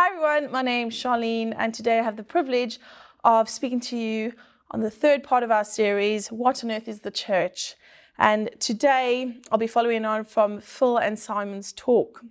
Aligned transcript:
Hi 0.00 0.10
everyone, 0.10 0.52
my 0.52 0.62
name's 0.62 0.94
Charlene, 0.94 1.52
and 1.58 1.74
today 1.74 1.98
I 1.98 2.04
have 2.04 2.16
the 2.16 2.22
privilege 2.22 2.78
of 3.24 3.48
speaking 3.48 3.80
to 3.80 3.96
you 3.96 4.32
on 4.70 4.78
the 4.78 4.92
third 4.92 5.24
part 5.24 5.42
of 5.42 5.50
our 5.50 5.64
series, 5.64 6.28
What 6.28 6.62
on 6.62 6.70
Earth 6.70 6.86
is 6.86 7.00
the 7.00 7.10
Church? 7.10 7.74
And 8.16 8.48
today 8.60 9.38
I'll 9.50 9.58
be 9.58 9.66
following 9.66 10.04
on 10.04 10.22
from 10.22 10.60
Phil 10.60 10.98
and 10.98 11.18
Simon's 11.18 11.72
talk. 11.72 12.22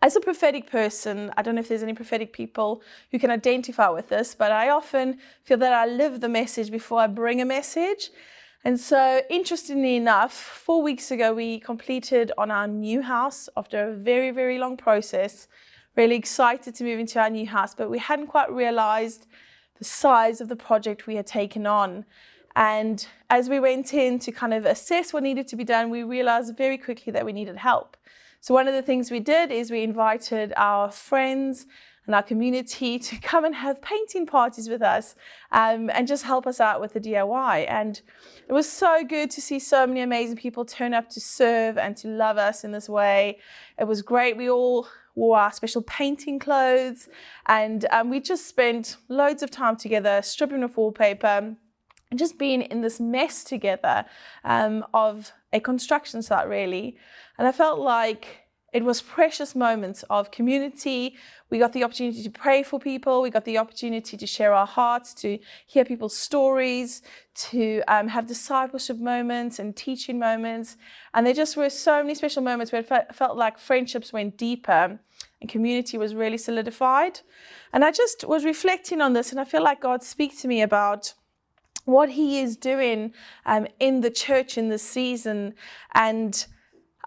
As 0.00 0.14
a 0.14 0.20
prophetic 0.20 0.70
person, 0.70 1.32
I 1.36 1.42
don't 1.42 1.56
know 1.56 1.60
if 1.60 1.66
there's 1.66 1.82
any 1.82 1.92
prophetic 1.92 2.32
people 2.32 2.84
who 3.10 3.18
can 3.18 3.32
identify 3.32 3.88
with 3.88 4.08
this, 4.08 4.36
but 4.36 4.52
I 4.52 4.68
often 4.68 5.18
feel 5.42 5.58
that 5.58 5.72
I 5.72 5.86
live 5.86 6.20
the 6.20 6.28
message 6.28 6.70
before 6.70 7.00
I 7.00 7.08
bring 7.08 7.40
a 7.40 7.44
message. 7.44 8.10
And 8.62 8.78
so, 8.78 9.22
interestingly 9.28 9.96
enough, 9.96 10.32
four 10.32 10.82
weeks 10.82 11.10
ago, 11.10 11.34
we 11.34 11.58
completed 11.58 12.30
on 12.38 12.52
our 12.52 12.68
new 12.68 13.02
house 13.02 13.48
after 13.56 13.88
a 13.88 13.92
very, 13.92 14.30
very 14.30 14.58
long 14.58 14.76
process. 14.76 15.48
Really 15.96 16.16
excited 16.16 16.74
to 16.76 16.84
move 16.84 16.98
into 16.98 17.18
our 17.18 17.30
new 17.30 17.46
house, 17.46 17.74
but 17.74 17.90
we 17.90 17.98
hadn't 17.98 18.28
quite 18.28 18.50
realized 18.52 19.26
the 19.78 19.84
size 19.84 20.40
of 20.40 20.48
the 20.48 20.56
project 20.56 21.06
we 21.06 21.16
had 21.16 21.26
taken 21.26 21.66
on. 21.66 22.04
And 22.56 23.06
as 23.28 23.48
we 23.48 23.60
went 23.60 23.94
in 23.94 24.18
to 24.20 24.32
kind 24.32 24.52
of 24.54 24.64
assess 24.64 25.12
what 25.12 25.22
needed 25.22 25.48
to 25.48 25.56
be 25.56 25.64
done, 25.64 25.90
we 25.90 26.02
realized 26.02 26.56
very 26.56 26.78
quickly 26.78 27.12
that 27.12 27.24
we 27.24 27.32
needed 27.32 27.56
help. 27.56 27.96
So, 28.40 28.54
one 28.54 28.68
of 28.68 28.74
the 28.74 28.82
things 28.82 29.10
we 29.10 29.20
did 29.20 29.50
is 29.50 29.70
we 29.70 29.82
invited 29.82 30.52
our 30.56 30.90
friends 30.90 31.66
and 32.06 32.14
our 32.14 32.22
community 32.22 32.98
to 33.08 33.18
come 33.20 33.44
and 33.44 33.54
have 33.54 33.80
painting 33.82 34.26
parties 34.26 34.68
with 34.68 34.82
us 34.82 35.14
um, 35.52 35.90
and 35.90 36.08
just 36.08 36.24
help 36.24 36.46
us 36.46 36.60
out 36.60 36.80
with 36.80 36.92
the 36.92 37.00
DIY. 37.00 37.66
And 37.68 38.00
it 38.48 38.52
was 38.52 38.70
so 38.70 39.04
good 39.04 39.30
to 39.32 39.40
see 39.40 39.58
so 39.58 39.86
many 39.86 40.00
amazing 40.00 40.36
people 40.36 40.64
turn 40.64 40.94
up 40.94 41.08
to 41.10 41.20
serve 41.20 41.78
and 41.78 41.96
to 41.98 42.08
love 42.08 42.36
us 42.36 42.64
in 42.64 42.72
this 42.72 42.88
way. 42.88 43.38
It 43.78 43.84
was 43.84 44.02
great. 44.02 44.36
We 44.36 44.50
all 44.50 44.88
wore 45.14 45.38
our 45.38 45.52
special 45.52 45.82
painting 45.82 46.38
clothes 46.38 47.08
and 47.46 47.86
um, 47.90 48.10
we 48.10 48.20
just 48.20 48.46
spent 48.46 48.96
loads 49.08 49.42
of 49.42 49.50
time 49.50 49.76
together 49.76 50.20
stripping 50.22 50.62
off 50.64 50.76
wallpaper 50.76 51.56
and 52.10 52.18
just 52.18 52.38
being 52.38 52.62
in 52.62 52.80
this 52.80 53.00
mess 53.00 53.44
together 53.44 54.04
um, 54.44 54.84
of 54.92 55.32
a 55.52 55.60
construction 55.60 56.22
site, 56.22 56.48
really. 56.48 56.96
And 57.38 57.46
I 57.46 57.52
felt 57.52 57.78
like 57.78 58.49
it 58.72 58.84
was 58.84 59.02
precious 59.02 59.54
moments 59.54 60.04
of 60.08 60.30
community. 60.30 61.16
We 61.50 61.58
got 61.58 61.72
the 61.72 61.82
opportunity 61.82 62.22
to 62.22 62.30
pray 62.30 62.62
for 62.62 62.78
people. 62.78 63.20
We 63.22 63.30
got 63.30 63.44
the 63.44 63.58
opportunity 63.58 64.16
to 64.16 64.26
share 64.26 64.54
our 64.54 64.66
hearts, 64.66 65.12
to 65.14 65.38
hear 65.66 65.84
people's 65.84 66.16
stories, 66.16 67.02
to 67.34 67.82
um, 67.88 68.08
have 68.08 68.26
discipleship 68.26 68.98
moments 68.98 69.58
and 69.58 69.74
teaching 69.74 70.18
moments. 70.18 70.76
And 71.14 71.26
there 71.26 71.34
just 71.34 71.56
were 71.56 71.70
so 71.70 72.02
many 72.02 72.14
special 72.14 72.42
moments 72.42 72.70
where 72.70 72.82
it 72.82 73.14
felt 73.14 73.36
like 73.36 73.58
friendships 73.58 74.12
went 74.12 74.36
deeper 74.36 75.00
and 75.40 75.50
community 75.50 75.98
was 75.98 76.14
really 76.14 76.38
solidified. 76.38 77.20
And 77.72 77.84
I 77.84 77.90
just 77.90 78.24
was 78.24 78.44
reflecting 78.44 79.00
on 79.00 79.12
this, 79.14 79.30
and 79.30 79.40
I 79.40 79.44
feel 79.44 79.62
like 79.62 79.80
God 79.80 80.02
speaks 80.02 80.42
to 80.42 80.48
me 80.48 80.62
about 80.62 81.14
what 81.84 82.10
He 82.10 82.40
is 82.40 82.56
doing 82.56 83.14
um, 83.46 83.66
in 83.78 84.02
the 84.02 84.10
church 84.10 84.58
in 84.58 84.68
this 84.68 84.82
season. 84.82 85.54
And 85.94 86.46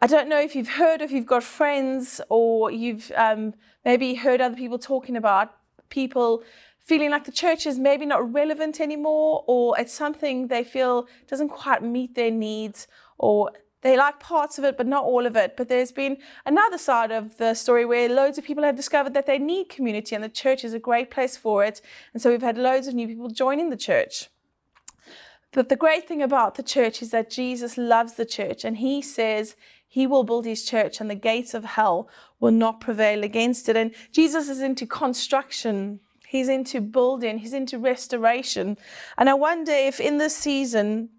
I 0.04 0.06
don't 0.06 0.28
know 0.28 0.42
if 0.42 0.54
you've 0.54 0.68
heard, 0.68 1.02
if 1.02 1.14
you've 1.14 1.26
got 1.26 1.46
friends, 1.46 2.20
or 2.28 2.70
you've 2.70 3.09
um, 3.16 3.54
maybe 3.86 4.16
heard 4.16 4.42
other 4.42 4.58
people 4.58 4.78
talking 4.78 5.16
about 5.16 5.56
people 5.88 6.44
feeling 6.78 7.09
like 7.09 7.23
the 7.23 7.32
church 7.32 7.66
is 7.66 7.80
maybe 7.80 8.06
not 8.06 8.34
relevant 8.34 8.81
anymore, 8.81 9.46
or 9.48 9.80
it's 9.80 9.94
something 9.94 10.50
they 10.50 10.62
feel 10.62 11.08
doesn't 11.28 11.48
quite 11.48 11.81
meet 11.81 12.16
their 12.16 12.31
needs, 12.31 12.86
or 13.18 13.52
they 13.80 13.96
like 13.96 14.20
parts 14.20 14.58
of 14.58 14.66
it, 14.66 14.76
but 14.76 14.88
not 14.88 15.06
all 15.06 15.26
of 15.26 15.38
it. 15.38 15.56
But 15.56 15.70
there's 15.70 15.94
been 15.94 16.18
another 16.46 16.78
side 16.78 17.14
of 17.14 17.38
the 17.38 17.54
story 17.54 17.86
where 17.86 18.09
loads 18.09 18.38
of 18.38 18.44
people 18.44 18.66
have 18.66 18.76
discovered 18.76 19.14
that 19.14 19.26
they 19.26 19.40
need 19.40 19.70
community, 19.70 20.16
and 20.16 20.24
the 20.24 20.28
church 20.28 20.66
is 20.66 20.74
a 20.74 20.80
great 20.80 21.12
place 21.12 21.38
for 21.38 21.64
it. 21.64 21.80
And 22.12 22.22
so 22.22 22.30
we've 22.30 22.42
had 22.42 22.58
loads 22.58 22.88
of 22.88 22.94
new 22.94 23.08
people 23.08 23.30
joining 23.30 23.70
the 23.70 23.78
church. 23.78 24.28
But 25.54 25.70
the 25.70 25.78
great 25.78 26.08
thing 26.09 26.22
about 26.22 26.56
the 26.56 26.64
church 26.64 27.02
is 27.02 27.12
that 27.12 27.30
Jesus 27.30 27.78
loves 27.78 28.16
the 28.16 28.25
church, 28.25 28.66
and 28.66 28.78
he 28.78 29.02
says 29.02 29.56
he 29.94 30.08
will 30.08 30.24
build 30.24 30.44
his 30.44 30.64
church 30.64 31.00
and 31.00 31.08
the 31.08 31.14
gates 31.14 31.54
of 31.54 31.64
hell 31.64 32.09
will 32.40 32.50
not 32.50 32.81
prevail 32.81 33.24
against 33.24 33.70
it. 33.70 33.78
And 33.78 33.94
Jesus 34.12 34.50
is 34.50 34.59
into 34.59 34.88
construction. 34.88 36.00
He's 36.28 36.50
into 36.50 36.81
building. 36.81 37.38
He's 37.38 37.54
into 37.54 37.78
restoration. 37.78 38.80
And 39.20 39.30
I 39.30 39.36
wonder 39.36 39.72
if 39.72 40.00
in 40.00 40.18
this 40.18 40.36
season, 40.36 41.09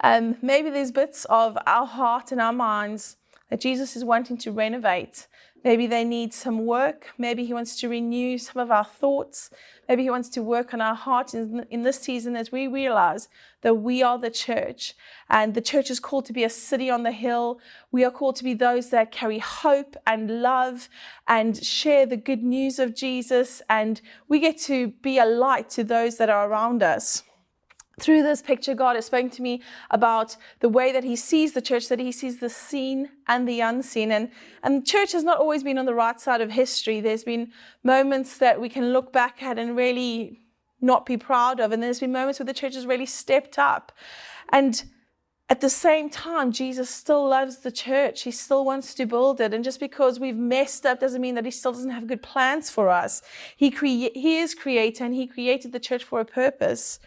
um, 0.00 0.36
maybe 0.40 0.70
there's 0.70 0.90
bits 0.90 1.26
of 1.26 1.58
our 1.66 1.84
heart 1.84 2.32
and 2.32 2.40
our 2.40 2.54
minds 2.54 3.18
that 3.52 3.60
Jesus 3.60 3.96
is 3.96 4.02
wanting 4.02 4.38
to 4.38 4.50
renovate. 4.50 5.26
Maybe 5.62 5.86
they 5.86 6.04
need 6.04 6.32
some 6.32 6.64
work. 6.64 7.08
Maybe 7.18 7.44
He 7.44 7.52
wants 7.52 7.78
to 7.80 7.88
renew 7.90 8.38
some 8.38 8.62
of 8.62 8.70
our 8.70 8.82
thoughts. 8.82 9.50
Maybe 9.86 10.04
He 10.04 10.08
wants 10.08 10.30
to 10.30 10.42
work 10.42 10.72
on 10.72 10.80
our 10.80 10.94
hearts 10.94 11.34
in, 11.34 11.66
in 11.68 11.82
this 11.82 12.00
season 12.00 12.34
as 12.34 12.50
we 12.50 12.66
realize 12.66 13.28
that 13.60 13.74
we 13.74 14.02
are 14.02 14.18
the 14.18 14.30
church. 14.30 14.94
And 15.28 15.52
the 15.52 15.60
church 15.60 15.90
is 15.90 16.00
called 16.00 16.24
to 16.26 16.32
be 16.32 16.44
a 16.44 16.48
city 16.48 16.88
on 16.88 17.02
the 17.02 17.12
hill. 17.12 17.60
We 17.90 18.06
are 18.06 18.10
called 18.10 18.36
to 18.36 18.44
be 18.44 18.54
those 18.54 18.88
that 18.88 19.12
carry 19.12 19.38
hope 19.38 19.96
and 20.06 20.40
love 20.40 20.88
and 21.28 21.62
share 21.62 22.06
the 22.06 22.16
good 22.16 22.42
news 22.42 22.78
of 22.78 22.96
Jesus. 22.96 23.60
And 23.68 24.00
we 24.28 24.40
get 24.40 24.56
to 24.60 24.92
be 25.02 25.18
a 25.18 25.26
light 25.26 25.68
to 25.76 25.84
those 25.84 26.16
that 26.16 26.30
are 26.30 26.48
around 26.48 26.82
us 26.82 27.22
through 28.00 28.22
this 28.22 28.42
picture, 28.42 28.74
God 28.74 28.96
has 28.96 29.06
spoken 29.06 29.30
to 29.30 29.42
me 29.42 29.60
about 29.90 30.36
the 30.60 30.68
way 30.68 30.92
that 30.92 31.04
He 31.04 31.16
sees 31.16 31.52
the 31.52 31.60
church, 31.60 31.88
that 31.88 31.98
He 31.98 32.12
sees 32.12 32.38
the 32.38 32.48
seen 32.48 33.10
and 33.28 33.46
the 33.46 33.60
unseen. 33.60 34.10
And, 34.10 34.30
and 34.62 34.86
church 34.86 35.12
has 35.12 35.24
not 35.24 35.38
always 35.38 35.62
been 35.62 35.78
on 35.78 35.86
the 35.86 35.94
right 35.94 36.20
side 36.20 36.40
of 36.40 36.50
history. 36.50 37.00
There's 37.00 37.24
been 37.24 37.52
moments 37.82 38.38
that 38.38 38.60
we 38.60 38.68
can 38.68 38.92
look 38.92 39.12
back 39.12 39.42
at 39.42 39.58
and 39.58 39.76
really 39.76 40.40
not 40.80 41.06
be 41.06 41.16
proud 41.16 41.60
of. 41.60 41.70
And 41.70 41.82
there's 41.82 42.00
been 42.00 42.12
moments 42.12 42.38
where 42.38 42.46
the 42.46 42.54
church 42.54 42.74
has 42.74 42.86
really 42.86 43.06
stepped 43.06 43.58
up. 43.58 43.92
And 44.50 44.82
at 45.52 45.60
the 45.60 45.68
same 45.68 46.08
time, 46.08 46.50
Jesus 46.50 46.88
still 46.88 47.28
loves 47.28 47.58
the 47.58 47.70
church. 47.70 48.22
He 48.22 48.30
still 48.30 48.64
wants 48.64 48.94
to 48.94 49.04
build 49.04 49.38
it. 49.38 49.52
And 49.52 49.62
just 49.62 49.80
because 49.80 50.18
we've 50.18 50.34
messed 50.34 50.86
up 50.86 50.98
doesn't 50.98 51.20
mean 51.20 51.34
that 51.34 51.44
he 51.44 51.50
still 51.50 51.72
doesn't 51.72 51.90
have 51.90 52.06
good 52.06 52.22
plans 52.22 52.70
for 52.70 52.88
us. 52.88 53.20
He, 53.54 53.70
crea- 53.70 54.12
he 54.14 54.38
is 54.38 54.54
creator 54.54 55.04
and 55.04 55.14
he 55.14 55.26
created 55.26 55.72
the 55.72 55.78
church 55.78 56.04
for 56.04 56.20
a 56.20 56.24
purpose. 56.24 57.00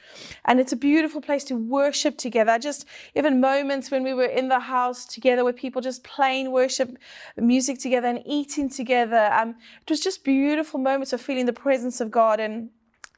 And 0.46 0.60
it's 0.60 0.72
a 0.72 0.76
beautiful 0.76 1.22
place 1.22 1.44
to 1.46 1.56
worship 1.56 2.20
together. 2.20 2.60
Just 2.60 2.86
even 3.16 3.42
moments 3.42 3.90
when 3.90 4.04
we 4.04 4.14
were 4.14 4.26
in 4.26 4.48
the 4.48 4.60
house 4.60 5.08
together 5.08 5.44
with 5.44 5.56
people 5.56 5.82
just 5.82 6.04
playing 6.04 6.52
worship 6.52 6.96
music 7.38 7.80
together 7.80 8.10
and 8.10 8.22
eating 8.28 8.70
together. 8.70 9.28
Um, 9.34 9.56
it 9.82 9.90
was 9.90 10.02
just 10.02 10.24
beautiful 10.24 10.80
moments 10.80 11.14
of 11.14 11.20
feeling 11.20 11.48
the 11.48 11.54
presence 11.54 12.00
of 12.00 12.12
God. 12.12 12.40
And 12.40 12.70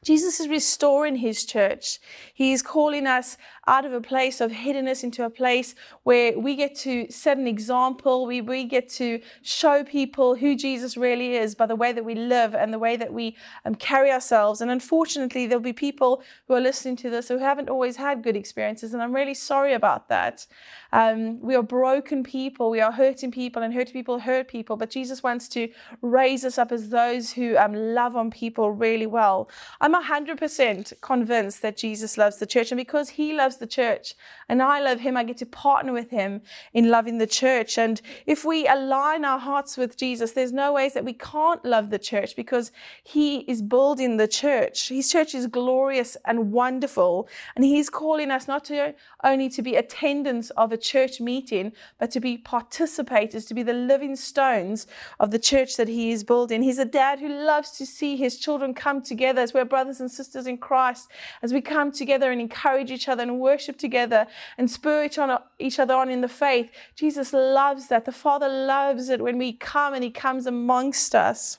Jesus 0.08 0.40
is 0.40 0.48
restoring 0.48 1.16
his 1.16 1.44
church. 1.44 1.98
He 2.32 2.54
is 2.54 2.62
calling 2.62 3.06
us 3.06 3.36
out 3.66 3.84
of 3.84 3.92
a 3.92 4.00
place 4.00 4.40
of 4.40 4.50
hiddenness 4.50 5.04
into 5.04 5.22
a 5.22 5.28
place 5.28 5.74
where 6.04 6.38
we 6.38 6.56
get 6.56 6.74
to 6.76 7.06
set 7.10 7.36
an 7.36 7.46
example. 7.46 8.24
We, 8.24 8.40
we 8.40 8.64
get 8.64 8.88
to 9.00 9.20
show 9.42 9.84
people 9.84 10.34
who 10.34 10.56
Jesus 10.56 10.96
really 10.96 11.36
is 11.36 11.54
by 11.54 11.66
the 11.66 11.76
way 11.76 11.92
that 11.92 12.06
we 12.06 12.14
live 12.14 12.54
and 12.54 12.72
the 12.72 12.78
way 12.78 12.96
that 12.96 13.12
we 13.12 13.36
um, 13.66 13.74
carry 13.74 14.10
ourselves. 14.10 14.62
And 14.62 14.70
unfortunately, 14.70 15.46
there'll 15.46 15.62
be 15.62 15.74
people 15.74 16.22
who 16.46 16.54
are 16.54 16.60
listening 16.62 16.96
to 16.96 17.10
this 17.10 17.28
who 17.28 17.36
haven't 17.36 17.68
always 17.68 17.96
had 17.96 18.22
good 18.22 18.36
experiences. 18.36 18.94
And 18.94 19.02
I'm 19.02 19.14
really 19.14 19.34
sorry 19.34 19.74
about 19.74 20.08
that. 20.08 20.46
Um, 20.90 21.38
we 21.42 21.54
are 21.54 21.62
broken 21.62 22.22
people. 22.22 22.70
We 22.70 22.80
are 22.80 22.92
hurting 22.92 23.30
people, 23.30 23.62
and 23.62 23.74
hurting 23.74 23.92
people 23.92 24.20
hurt 24.20 24.48
people. 24.48 24.76
But 24.78 24.88
Jesus 24.88 25.22
wants 25.22 25.46
to 25.48 25.68
raise 26.00 26.46
us 26.46 26.56
up 26.56 26.72
as 26.72 26.88
those 26.88 27.32
who 27.32 27.58
um, 27.58 27.74
love 27.74 28.16
on 28.16 28.30
people 28.30 28.70
really 28.72 29.06
well. 29.06 29.50
I'm 29.82 29.94
100% 30.02 31.00
convinced 31.00 31.62
that 31.62 31.76
Jesus 31.76 32.18
loves 32.18 32.38
the 32.38 32.46
church. 32.46 32.70
And 32.70 32.78
because 32.78 33.10
he 33.10 33.32
loves 33.32 33.56
the 33.56 33.66
church 33.66 34.14
and 34.48 34.62
I 34.62 34.80
love 34.80 35.00
him, 35.00 35.16
I 35.16 35.24
get 35.24 35.38
to 35.38 35.46
partner 35.46 35.92
with 35.92 36.10
him 36.10 36.42
in 36.72 36.90
loving 36.90 37.18
the 37.18 37.26
church. 37.26 37.78
And 37.78 38.00
if 38.26 38.44
we 38.44 38.66
align 38.66 39.24
our 39.24 39.38
hearts 39.38 39.76
with 39.76 39.96
Jesus, 39.96 40.32
there's 40.32 40.52
no 40.52 40.72
ways 40.72 40.94
that 40.94 41.04
we 41.04 41.12
can't 41.12 41.64
love 41.64 41.90
the 41.90 41.98
church 41.98 42.36
because 42.36 42.72
he 43.04 43.38
is 43.40 43.62
building 43.62 44.16
the 44.16 44.28
church. 44.28 44.88
His 44.88 45.10
church 45.10 45.34
is 45.34 45.46
glorious 45.46 46.16
and 46.24 46.52
wonderful. 46.52 47.28
And 47.56 47.64
he's 47.64 47.90
calling 47.90 48.30
us 48.30 48.48
not 48.48 48.64
to 48.66 48.94
only 49.24 49.48
to 49.50 49.62
be 49.62 49.76
attendants 49.76 50.50
of 50.50 50.72
a 50.72 50.76
church 50.76 51.20
meeting, 51.20 51.72
but 51.98 52.10
to 52.12 52.20
be 52.20 52.38
participators, 52.38 53.46
to 53.48 53.54
be 53.54 53.62
the 53.62 53.72
living 53.72 54.16
stones 54.16 54.86
of 55.20 55.30
the 55.30 55.38
church 55.38 55.76
that 55.76 55.88
he 55.88 56.10
is 56.10 56.24
building. 56.24 56.62
He's 56.62 56.78
a 56.78 56.84
dad 56.84 57.18
who 57.18 57.28
loves 57.28 57.72
to 57.72 57.86
see 57.86 58.16
his 58.16 58.38
children 58.38 58.74
come 58.74 59.02
together 59.02 59.40
as 59.40 59.52
we're 59.52 59.64
brothers 59.78 60.00
and 60.00 60.10
sisters 60.10 60.48
in 60.48 60.58
Christ, 60.58 61.08
as 61.40 61.52
we 61.52 61.60
come 61.60 61.92
together 61.92 62.32
and 62.32 62.40
encourage 62.40 62.90
each 62.90 63.08
other 63.08 63.22
and 63.22 63.38
worship 63.38 63.78
together 63.78 64.26
and 64.58 64.68
spur 64.68 65.04
each, 65.04 65.78
other 65.78 65.94
on 65.94 66.10
in 66.10 66.20
the 66.20 66.26
faith. 66.26 66.72
Jesus 66.96 67.32
loves 67.32 67.86
that. 67.86 68.04
The 68.04 68.10
Father 68.10 68.48
loves 68.48 69.08
it 69.08 69.22
when 69.22 69.38
we 69.38 69.52
come 69.52 69.94
and 69.94 70.02
he 70.02 70.10
comes 70.10 70.46
amongst 70.46 71.14
us. 71.14 71.58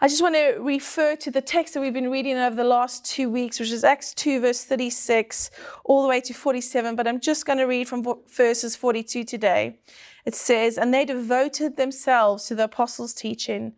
I 0.00 0.08
just 0.08 0.22
want 0.22 0.34
to 0.34 0.58
refer 0.58 1.14
to 1.14 1.30
the 1.30 1.40
text 1.40 1.74
that 1.74 1.80
we've 1.80 1.92
been 1.92 2.10
reading 2.10 2.36
over 2.36 2.56
the 2.56 2.64
last 2.64 3.04
two 3.04 3.30
weeks, 3.30 3.60
which 3.60 3.70
is 3.70 3.84
Acts 3.84 4.12
2, 4.14 4.40
verse 4.40 4.64
36, 4.64 5.52
all 5.84 6.02
the 6.02 6.08
way 6.08 6.20
to 6.20 6.34
47. 6.34 6.96
But 6.96 7.06
I'm 7.06 7.20
just 7.20 7.46
going 7.46 7.58
to 7.58 7.64
read 7.64 7.88
from 7.88 8.04
verses 8.26 8.74
42 8.74 9.22
today. 9.22 9.78
it 10.24 10.34
says, 10.34 10.78
And 10.78 10.92
they 10.92 11.04
devoted 11.04 11.76
themselves 11.76 12.46
to 12.46 12.56
the 12.56 12.64
apostles' 12.64 13.14
teaching 13.14 13.74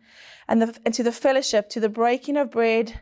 and, 0.47 0.61
the, 0.61 0.75
and 0.85 0.93
to 0.95 1.03
the 1.03 1.11
fellowship, 1.11 1.69
to 1.69 1.79
the 1.79 1.89
breaking 1.89 2.37
of 2.37 2.49
bread 2.49 3.01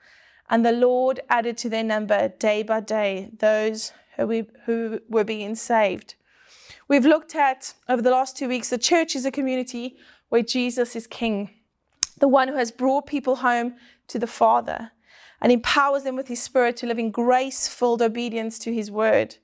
And 0.51 0.65
the 0.65 0.73
Lord 0.73 1.21
added 1.29 1.57
to 1.59 1.69
their 1.69 1.83
number 1.83 2.27
day 2.27 2.61
by 2.61 2.81
day 2.81 3.31
those 3.39 3.93
who 4.17 4.99
were 5.07 5.23
being 5.23 5.55
saved. 5.55 6.15
We've 6.89 7.05
looked 7.05 7.35
at 7.35 7.73
over 7.87 8.01
the 8.01 8.11
last 8.11 8.35
two 8.35 8.49
weeks 8.49 8.69
the 8.69 8.77
church 8.77 9.15
is 9.15 9.25
a 9.25 9.31
community 9.31 9.95
where 10.27 10.43
Jesus 10.43 10.93
is 10.95 11.07
king, 11.07 11.51
the 12.19 12.27
one 12.27 12.49
who 12.49 12.57
has 12.57 12.69
brought 12.69 13.07
people 13.07 13.37
home 13.37 13.75
to 14.09 14.19
the 14.19 14.27
Father 14.27 14.91
and 15.41 15.53
empowers 15.53 16.03
them 16.03 16.17
with 16.17 16.27
his 16.27 16.43
spirit 16.43 16.75
to 16.77 16.85
live 16.85 16.99
in 16.99 17.11
grace 17.11 17.69
filled 17.69 18.01
obedience 18.01 18.59
to 18.59 18.73
his 18.73 18.91
word. 18.91 19.37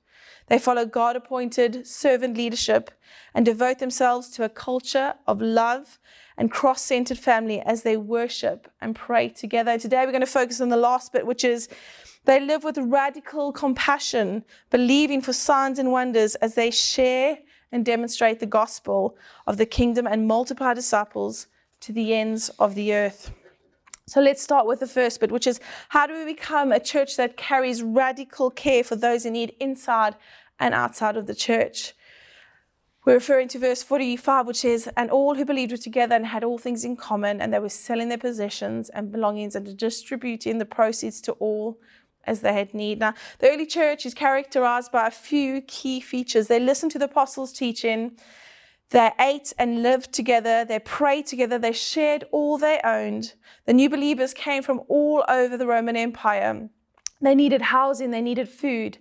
They 0.48 0.58
follow 0.58 0.84
God 0.84 1.16
appointed 1.16 1.86
servant 1.86 2.36
leadership 2.36 2.90
and 3.34 3.46
devote 3.46 3.78
themselves 3.78 4.28
to 4.30 4.44
a 4.44 4.48
culture 4.50 5.14
of 5.26 5.40
love 5.40 5.98
and 6.38 6.50
cross 6.50 6.80
centered 6.80 7.18
family 7.18 7.60
as 7.60 7.82
they 7.82 7.96
worship 7.96 8.70
and 8.80 8.94
pray 8.94 9.28
together. 9.28 9.76
Today 9.76 10.06
we're 10.06 10.12
going 10.12 10.20
to 10.20 10.26
focus 10.26 10.60
on 10.60 10.68
the 10.68 10.76
last 10.76 11.12
bit, 11.12 11.26
which 11.26 11.44
is 11.44 11.68
they 12.24 12.40
live 12.40 12.62
with 12.62 12.78
radical 12.78 13.52
compassion, 13.52 14.44
believing 14.70 15.20
for 15.20 15.32
signs 15.32 15.78
and 15.78 15.90
wonders 15.90 16.36
as 16.36 16.54
they 16.54 16.70
share 16.70 17.38
and 17.72 17.84
demonstrate 17.84 18.38
the 18.38 18.46
gospel 18.46 19.16
of 19.46 19.56
the 19.56 19.66
kingdom 19.66 20.06
and 20.06 20.26
multiply 20.26 20.72
disciples 20.72 21.48
to 21.80 21.92
the 21.92 22.14
ends 22.14 22.48
of 22.58 22.74
the 22.74 22.94
earth. 22.94 23.32
So 24.06 24.20
let's 24.20 24.42
start 24.42 24.66
with 24.66 24.80
the 24.80 24.86
first 24.86 25.20
bit, 25.20 25.30
which 25.30 25.46
is 25.46 25.60
how 25.90 26.06
do 26.06 26.14
we 26.14 26.24
become 26.24 26.72
a 26.72 26.80
church 26.80 27.16
that 27.16 27.36
carries 27.36 27.82
radical 27.82 28.50
care 28.50 28.82
for 28.82 28.96
those 28.96 29.26
in 29.26 29.34
need 29.34 29.54
inside 29.60 30.14
and 30.58 30.72
outside 30.72 31.16
of 31.16 31.26
the 31.26 31.34
church? 31.34 31.94
We're 33.04 33.14
referring 33.14 33.48
to 33.48 33.58
verse 33.58 33.82
45, 33.82 34.46
which 34.46 34.58
says, 34.58 34.88
And 34.96 35.10
all 35.10 35.34
who 35.34 35.44
believed 35.44 35.72
were 35.72 35.78
together 35.78 36.14
and 36.14 36.26
had 36.26 36.44
all 36.44 36.58
things 36.58 36.84
in 36.84 36.96
common, 36.96 37.40
and 37.40 37.54
they 37.54 37.58
were 37.58 37.68
selling 37.68 38.08
their 38.08 38.18
possessions 38.18 38.90
and 38.90 39.12
belongings 39.12 39.54
and 39.54 39.76
distributing 39.76 40.58
the 40.58 40.64
proceeds 40.64 41.20
to 41.22 41.32
all 41.32 41.78
as 42.24 42.40
they 42.40 42.52
had 42.52 42.74
need. 42.74 42.98
Now, 42.98 43.14
the 43.38 43.50
early 43.50 43.66
church 43.66 44.04
is 44.04 44.14
characterized 44.14 44.92
by 44.92 45.06
a 45.06 45.10
few 45.10 45.62
key 45.62 46.00
features. 46.00 46.48
They 46.48 46.60
listened 46.60 46.92
to 46.92 46.98
the 46.98 47.06
apostles' 47.06 47.52
teaching, 47.52 48.18
they 48.90 49.10
ate 49.20 49.52
and 49.58 49.82
lived 49.82 50.12
together, 50.12 50.64
they 50.64 50.78
prayed 50.78 51.26
together, 51.26 51.58
they 51.58 51.72
shared 51.72 52.24
all 52.30 52.56
they 52.56 52.80
owned. 52.84 53.34
The 53.66 53.74
new 53.74 53.90
believers 53.90 54.32
came 54.32 54.62
from 54.62 54.80
all 54.88 55.24
over 55.28 55.56
the 55.56 55.66
Roman 55.66 55.96
Empire. 55.96 56.68
They 57.20 57.34
needed 57.34 57.62
housing, 57.62 58.10
they 58.10 58.22
needed 58.22 58.48
food. 58.48 58.98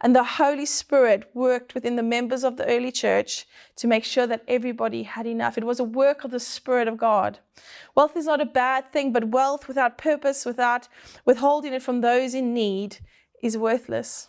And 0.00 0.16
the 0.16 0.24
Holy 0.24 0.64
Spirit 0.64 1.30
worked 1.34 1.74
within 1.74 1.96
the 1.96 2.02
members 2.02 2.42
of 2.42 2.56
the 2.56 2.66
early 2.66 2.90
church 2.90 3.46
to 3.76 3.86
make 3.86 4.04
sure 4.04 4.26
that 4.26 4.44
everybody 4.48 5.02
had 5.02 5.26
enough. 5.26 5.58
It 5.58 5.64
was 5.64 5.78
a 5.78 5.84
work 5.84 6.24
of 6.24 6.30
the 6.30 6.40
Spirit 6.40 6.88
of 6.88 6.96
God. 6.96 7.38
Wealth 7.94 8.16
is 8.16 8.24
not 8.24 8.40
a 8.40 8.46
bad 8.46 8.92
thing, 8.92 9.12
but 9.12 9.28
wealth 9.28 9.68
without 9.68 9.98
purpose, 9.98 10.46
without 10.46 10.88
withholding 11.26 11.74
it 11.74 11.82
from 11.82 12.00
those 12.00 12.34
in 12.34 12.54
need, 12.54 12.98
is 13.42 13.58
worthless. 13.58 14.28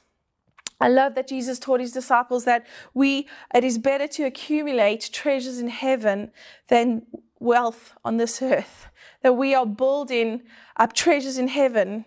I 0.81 0.89
love 0.89 1.15
that 1.15 1.27
Jesus 1.27 1.59
taught 1.59 1.79
his 1.79 1.93
disciples 1.93 2.43
that 2.45 2.65
we 2.93 3.27
it 3.53 3.63
is 3.63 3.77
better 3.77 4.07
to 4.07 4.23
accumulate 4.23 5.11
treasures 5.13 5.59
in 5.59 5.67
heaven 5.67 6.31
than 6.69 7.03
wealth 7.39 7.93
on 8.03 8.17
this 8.17 8.41
earth. 8.41 8.87
That 9.21 9.33
we 9.33 9.53
are 9.53 9.65
building 9.65 10.41
up 10.77 10.93
treasures 10.93 11.37
in 11.37 11.47
heaven 11.47 12.05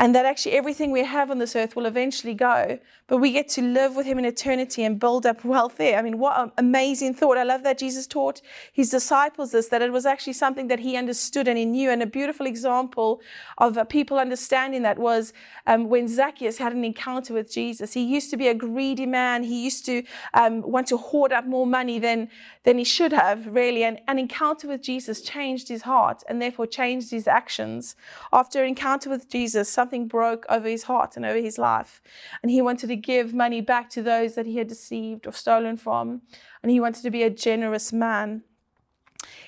and 0.00 0.14
that 0.14 0.24
actually 0.24 0.52
everything 0.52 0.90
we 0.92 1.04
have 1.04 1.30
on 1.30 1.36
this 1.36 1.54
earth 1.54 1.76
will 1.76 1.84
eventually 1.84 2.32
go, 2.32 2.78
but 3.06 3.18
we 3.18 3.32
get 3.32 3.48
to 3.50 3.60
live 3.60 3.96
with 3.96 4.06
Him 4.06 4.18
in 4.18 4.24
eternity 4.24 4.82
and 4.82 4.98
build 4.98 5.26
up 5.26 5.44
wealth 5.44 5.76
there. 5.76 5.98
I 5.98 6.02
mean, 6.02 6.18
what 6.18 6.40
an 6.40 6.52
amazing 6.56 7.12
thought. 7.12 7.36
I 7.36 7.42
love 7.42 7.64
that 7.64 7.76
Jesus 7.76 8.06
taught 8.06 8.40
His 8.72 8.88
disciples 8.88 9.52
this, 9.52 9.68
that 9.68 9.82
it 9.82 9.92
was 9.92 10.06
actually 10.06 10.32
something 10.32 10.68
that 10.68 10.78
He 10.78 10.96
understood 10.96 11.48
and 11.48 11.58
He 11.58 11.66
knew. 11.66 11.90
And 11.90 12.02
a 12.02 12.06
beautiful 12.06 12.46
example 12.46 13.20
of 13.58 13.76
people 13.90 14.18
understanding 14.18 14.80
that 14.84 14.98
was 14.98 15.34
um, 15.66 15.90
when 15.90 16.08
Zacchaeus 16.08 16.56
had 16.56 16.72
an 16.72 16.82
encounter 16.82 17.34
with 17.34 17.52
Jesus. 17.52 17.92
He 17.92 18.02
used 18.02 18.30
to 18.30 18.38
be 18.38 18.48
a 18.48 18.54
greedy 18.54 19.04
man, 19.04 19.42
he 19.42 19.62
used 19.62 19.84
to 19.84 20.02
um, 20.32 20.62
want 20.62 20.86
to 20.86 20.96
hoard 20.96 21.30
up 21.30 21.44
more 21.44 21.66
money 21.66 21.98
than, 21.98 22.30
than 22.64 22.78
he 22.78 22.84
should 22.84 23.12
have, 23.12 23.54
really. 23.54 23.84
And 23.84 24.00
an 24.08 24.18
encounter 24.18 24.66
with 24.66 24.80
Jesus 24.80 25.20
changed 25.20 25.68
his 25.68 25.82
heart 25.82 26.22
and 26.26 26.40
therefore 26.40 26.66
changed 26.66 27.10
his 27.10 27.28
actions. 27.28 27.96
After 28.32 28.62
an 28.62 28.68
encounter 28.68 29.10
with 29.10 29.28
Jesus, 29.28 29.68
something 29.90 30.06
broke 30.06 30.46
over 30.48 30.68
his 30.68 30.84
heart 30.84 31.16
and 31.16 31.26
over 31.26 31.40
his 31.40 31.58
life. 31.58 32.00
And 32.42 32.50
he 32.50 32.62
wanted 32.62 32.86
to 32.88 32.96
give 32.96 33.34
money 33.34 33.60
back 33.60 33.90
to 33.90 34.02
those 34.02 34.36
that 34.36 34.46
he 34.46 34.58
had 34.58 34.68
deceived 34.68 35.26
or 35.26 35.32
stolen 35.32 35.76
from. 35.76 36.22
And 36.62 36.70
he 36.70 36.78
wanted 36.78 37.02
to 37.02 37.10
be 37.10 37.24
a 37.24 37.30
generous 37.30 37.92
man. 37.92 38.42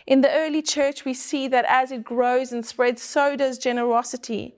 In 0.05 0.21
the 0.21 0.35
early 0.35 0.61
church, 0.61 1.05
we 1.05 1.15
see 1.15 1.47
that 1.49 1.65
as 1.69 1.93
it 1.93 2.03
grows 2.03 2.51
and 2.51 2.67
spreads, 2.67 3.03
so 3.03 3.37
does 3.37 3.57
generosity. 3.57 4.57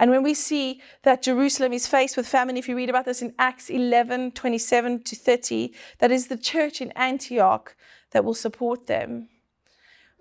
And 0.00 0.10
when 0.10 0.24
we 0.24 0.34
see 0.34 0.80
that 1.02 1.22
Jerusalem 1.22 1.72
is 1.72 1.86
faced 1.86 2.16
with 2.16 2.26
famine, 2.26 2.56
if 2.56 2.68
you 2.68 2.74
read 2.74 2.90
about 2.90 3.04
this 3.04 3.22
in 3.22 3.34
Acts 3.38 3.70
11 3.70 4.32
27 4.32 5.02
to 5.04 5.14
30, 5.14 5.72
that 5.98 6.10
is 6.10 6.26
the 6.26 6.38
church 6.38 6.80
in 6.80 6.90
Antioch 6.92 7.76
that 8.10 8.24
will 8.24 8.34
support 8.34 8.88
them. 8.88 9.28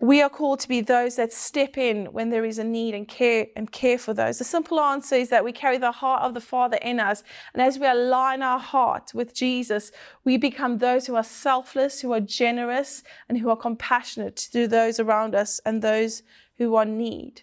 We 0.01 0.21
are 0.21 0.29
called 0.29 0.61
to 0.61 0.69
be 0.69 0.79
those 0.79 1.17
that 1.17 1.33
step 1.33 1.77
in 1.77 2.05
when 2.13 2.29
there 2.29 2.45
is 2.45 2.57
a 2.57 2.63
need 2.63 2.95
and 2.95 3.05
care 3.05 3.47
and 3.57 3.69
care 3.69 3.97
for 3.97 4.13
those. 4.13 4.37
The 4.37 4.45
simple 4.45 4.79
answer 4.79 5.15
is 5.15 5.27
that 5.27 5.43
we 5.43 5.51
carry 5.51 5.77
the 5.77 5.91
heart 5.91 6.21
of 6.23 6.33
the 6.33 6.39
Father 6.39 6.77
in 6.81 7.01
us. 7.01 7.21
And 7.53 7.61
as 7.61 7.77
we 7.77 7.85
align 7.85 8.41
our 8.41 8.59
heart 8.59 9.11
with 9.13 9.35
Jesus, 9.35 9.91
we 10.23 10.37
become 10.37 10.77
those 10.77 11.05
who 11.05 11.15
are 11.15 11.23
selfless, 11.23 11.99
who 11.99 12.13
are 12.13 12.21
generous, 12.21 13.03
and 13.27 13.37
who 13.37 13.49
are 13.49 13.57
compassionate 13.57 14.37
to 14.53 14.67
those 14.69 15.01
around 15.01 15.35
us 15.35 15.59
and 15.65 15.81
those 15.81 16.23
who 16.57 16.75
are 16.75 16.83
in 16.83 16.97
need. 16.97 17.41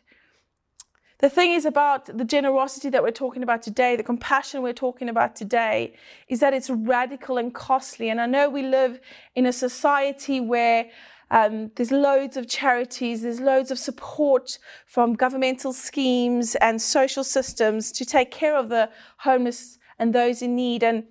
The 1.19 1.31
thing 1.31 1.53
is 1.53 1.65
about 1.65 2.07
the 2.07 2.25
generosity 2.25 2.91
that 2.91 3.03
we're 3.03 3.11
talking 3.11 3.43
about 3.43 3.63
today, 3.63 3.97
the 3.97 4.03
compassion 4.03 4.63
we're 4.63 4.75
talking 4.75 5.09
about 5.09 5.35
today, 5.35 5.95
is 6.29 6.41
that 6.41 6.53
it's 6.53 6.69
radical 6.69 7.39
and 7.39 7.55
costly. 7.55 8.11
And 8.11 8.21
I 8.21 8.27
know 8.27 8.49
we 8.49 8.63
live 8.63 9.01
in 9.35 9.47
a 9.47 9.53
society 9.53 10.41
where 10.41 10.91
um, 11.31 11.73
there's 11.75 11.91
loads 11.91 12.37
of 12.37 12.49
charities, 12.49 13.23
there's 13.23 13.41
loads 13.41 13.71
of 13.71 13.79
support 13.79 14.59
from 14.87 15.15
governmental 15.15 15.73
schemes 15.73 16.55
and 16.57 16.81
social 16.81 17.25
systems 17.25 17.91
to 17.93 18.05
take 18.05 18.31
care 18.31 18.57
of 18.57 18.69
the 18.69 18.91
homeless 19.19 19.79
and 19.99 20.15
those 20.15 20.41
in 20.43 20.55
need. 20.55 20.85
And 20.85 21.05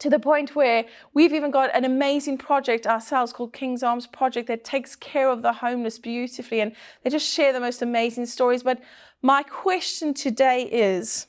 to 0.00 0.10
the 0.10 0.18
point 0.18 0.56
where 0.56 0.84
we've 1.14 1.32
even 1.32 1.52
got 1.52 1.70
an 1.74 1.84
amazing 1.84 2.36
project 2.36 2.86
ourselves 2.86 3.32
called 3.32 3.52
King's 3.52 3.82
Arms 3.82 4.08
Project 4.08 4.48
that 4.48 4.64
takes 4.64 4.96
care 4.96 5.30
of 5.30 5.42
the 5.42 5.52
homeless 5.52 5.98
beautifully. 5.98 6.60
And 6.60 6.72
they 7.02 7.10
just 7.10 7.32
share 7.32 7.52
the 7.52 7.60
most 7.60 7.80
amazing 7.80 8.26
stories. 8.26 8.64
But 8.64 8.82
my 9.22 9.44
question 9.44 10.12
today 10.12 10.62
is 10.64 11.26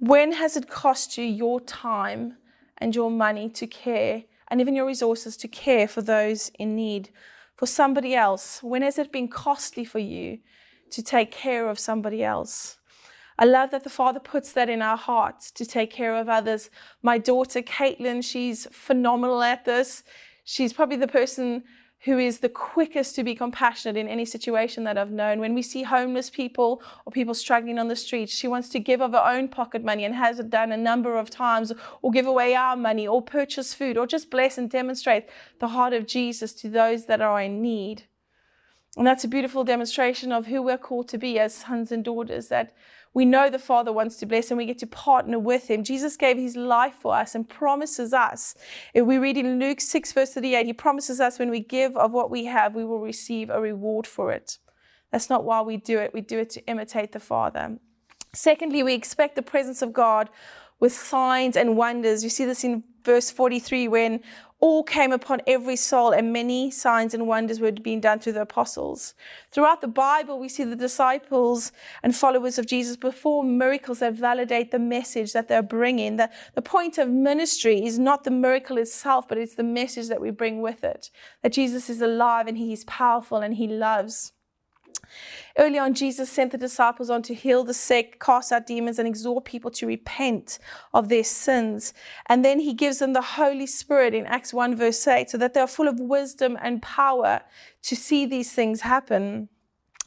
when 0.00 0.32
has 0.32 0.56
it 0.56 0.68
cost 0.68 1.16
you 1.16 1.24
your 1.24 1.60
time 1.60 2.36
and 2.78 2.94
your 2.94 3.10
money 3.10 3.48
to 3.50 3.66
care 3.66 4.24
and 4.50 4.60
even 4.60 4.74
your 4.74 4.86
resources 4.86 5.36
to 5.38 5.48
care 5.48 5.88
for 5.88 6.02
those 6.02 6.50
in 6.58 6.74
need, 6.74 7.10
for 7.56 7.66
somebody 7.66 8.14
else? 8.14 8.62
When 8.62 8.82
has 8.82 8.98
it 8.98 9.12
been 9.12 9.28
costly 9.28 9.84
for 9.84 9.98
you 9.98 10.38
to 10.90 11.02
take 11.02 11.30
care 11.30 11.68
of 11.68 11.78
somebody 11.78 12.24
else? 12.24 12.78
I 13.38 13.44
love 13.44 13.70
that 13.70 13.84
the 13.84 13.90
Father 13.90 14.18
puts 14.18 14.52
that 14.52 14.68
in 14.68 14.82
our 14.82 14.96
hearts 14.96 15.50
to 15.52 15.64
take 15.64 15.90
care 15.90 16.16
of 16.16 16.28
others. 16.28 16.70
My 17.02 17.18
daughter, 17.18 17.62
Caitlin, 17.62 18.24
she's 18.24 18.66
phenomenal 18.72 19.42
at 19.42 19.64
this. 19.64 20.02
She's 20.44 20.72
probably 20.72 20.96
the 20.96 21.06
person 21.06 21.62
who 22.02 22.16
is 22.18 22.38
the 22.38 22.48
quickest 22.48 23.16
to 23.16 23.24
be 23.24 23.34
compassionate 23.34 23.96
in 23.96 24.06
any 24.06 24.24
situation 24.24 24.84
that 24.84 24.96
I've 24.96 25.10
known. 25.10 25.40
When 25.40 25.54
we 25.54 25.62
see 25.62 25.82
homeless 25.82 26.30
people 26.30 26.80
or 27.04 27.10
people 27.10 27.34
struggling 27.34 27.78
on 27.78 27.88
the 27.88 27.96
streets, 27.96 28.32
she 28.32 28.46
wants 28.46 28.68
to 28.70 28.78
give 28.78 29.00
of 29.00 29.12
her 29.12 29.24
own 29.24 29.48
pocket 29.48 29.82
money 29.82 30.04
and 30.04 30.14
has 30.14 30.38
it 30.38 30.48
done 30.48 30.70
a 30.70 30.76
number 30.76 31.18
of 31.18 31.28
times, 31.28 31.72
or 32.00 32.12
give 32.12 32.26
away 32.26 32.54
our 32.54 32.76
money, 32.76 33.06
or 33.06 33.20
purchase 33.20 33.74
food, 33.74 33.98
or 33.98 34.06
just 34.06 34.30
bless 34.30 34.58
and 34.58 34.70
demonstrate 34.70 35.26
the 35.58 35.68
heart 35.68 35.92
of 35.92 36.06
Jesus 36.06 36.52
to 36.54 36.68
those 36.68 37.06
that 37.06 37.20
are 37.20 37.40
in 37.40 37.60
need. 37.60 38.04
And 38.96 39.06
that's 39.06 39.24
a 39.24 39.28
beautiful 39.28 39.64
demonstration 39.64 40.32
of 40.32 40.46
who 40.46 40.62
we're 40.62 40.78
called 40.78 41.08
to 41.08 41.18
be 41.18 41.38
as 41.38 41.54
sons 41.54 41.90
and 41.90 42.04
daughters, 42.04 42.48
that 42.48 42.72
we 43.14 43.24
know 43.24 43.50
the 43.50 43.58
Father 43.58 43.92
wants 43.92 44.16
to 44.16 44.26
bless 44.26 44.50
and 44.50 44.58
we 44.58 44.66
get 44.66 44.78
to 44.78 44.86
partner 44.86 45.38
with 45.38 45.68
Him. 45.68 45.82
Jesus 45.82 46.16
gave 46.16 46.36
His 46.36 46.56
life 46.56 46.94
for 46.94 47.14
us 47.14 47.34
and 47.34 47.48
promises 47.48 48.12
us. 48.12 48.54
If 48.94 49.06
we 49.06 49.18
read 49.18 49.36
in 49.36 49.58
Luke 49.58 49.80
6, 49.80 50.12
verse 50.12 50.34
38, 50.34 50.66
He 50.66 50.72
promises 50.72 51.20
us 51.20 51.38
when 51.38 51.50
we 51.50 51.60
give 51.60 51.96
of 51.96 52.12
what 52.12 52.30
we 52.30 52.44
have, 52.46 52.74
we 52.74 52.84
will 52.84 53.00
receive 53.00 53.50
a 53.50 53.60
reward 53.60 54.06
for 54.06 54.32
it. 54.32 54.58
That's 55.10 55.30
not 55.30 55.44
why 55.44 55.62
we 55.62 55.76
do 55.76 55.98
it, 55.98 56.12
we 56.12 56.20
do 56.20 56.38
it 56.38 56.50
to 56.50 56.66
imitate 56.66 57.12
the 57.12 57.20
Father. 57.20 57.78
Secondly, 58.34 58.82
we 58.82 58.94
expect 58.94 59.36
the 59.36 59.42
presence 59.42 59.80
of 59.80 59.92
God 59.92 60.28
with 60.80 60.92
signs 60.92 61.56
and 61.56 61.76
wonders. 61.76 62.22
You 62.22 62.30
see 62.30 62.44
this 62.44 62.64
in 62.64 62.84
verse 63.04 63.30
43 63.30 63.88
when 63.88 64.20
all 64.60 64.82
came 64.82 65.12
upon 65.12 65.40
every 65.46 65.76
soul, 65.76 66.10
and 66.10 66.32
many 66.32 66.70
signs 66.70 67.14
and 67.14 67.28
wonders 67.28 67.60
were 67.60 67.70
being 67.70 68.00
done 68.00 68.18
through 68.18 68.32
the 68.32 68.42
apostles. 68.42 69.14
Throughout 69.52 69.80
the 69.80 69.88
Bible, 69.88 70.40
we 70.40 70.48
see 70.48 70.64
the 70.64 70.74
disciples 70.74 71.70
and 72.02 72.14
followers 72.14 72.58
of 72.58 72.66
Jesus 72.66 72.96
perform 72.96 73.56
miracles 73.56 74.00
that 74.00 74.14
validate 74.14 74.72
the 74.72 74.80
message 74.80 75.32
that 75.32 75.46
they're 75.46 75.62
bringing. 75.62 76.16
The, 76.16 76.30
the 76.54 76.62
point 76.62 76.98
of 76.98 77.08
ministry 77.08 77.84
is 77.84 78.00
not 78.00 78.24
the 78.24 78.32
miracle 78.32 78.78
itself, 78.78 79.28
but 79.28 79.38
it's 79.38 79.54
the 79.54 79.62
message 79.62 80.08
that 80.08 80.20
we 80.20 80.30
bring 80.30 80.60
with 80.60 80.82
it 80.82 81.10
that 81.42 81.52
Jesus 81.52 81.88
is 81.88 82.02
alive 82.02 82.48
and 82.48 82.58
he 82.58 82.72
is 82.72 82.84
powerful 82.84 83.38
and 83.38 83.54
he 83.54 83.68
loves. 83.68 84.32
Early 85.56 85.78
on, 85.78 85.94
Jesus 85.94 86.30
sent 86.30 86.52
the 86.52 86.58
disciples 86.58 87.10
on 87.10 87.22
to 87.22 87.34
heal 87.34 87.64
the 87.64 87.74
sick, 87.74 88.20
cast 88.20 88.52
out 88.52 88.66
demons, 88.66 88.98
and 88.98 89.08
exhort 89.08 89.44
people 89.44 89.70
to 89.72 89.86
repent 89.86 90.58
of 90.94 91.08
their 91.08 91.24
sins. 91.24 91.94
And 92.26 92.44
then 92.44 92.60
he 92.60 92.74
gives 92.74 92.98
them 92.98 93.12
the 93.12 93.22
Holy 93.22 93.66
Spirit 93.66 94.14
in 94.14 94.26
Acts 94.26 94.54
1, 94.54 94.76
verse 94.76 95.06
8, 95.06 95.30
so 95.30 95.38
that 95.38 95.54
they 95.54 95.60
are 95.60 95.66
full 95.66 95.88
of 95.88 95.98
wisdom 96.00 96.56
and 96.60 96.80
power 96.82 97.42
to 97.82 97.96
see 97.96 98.26
these 98.26 98.52
things 98.52 98.82
happen. 98.82 99.48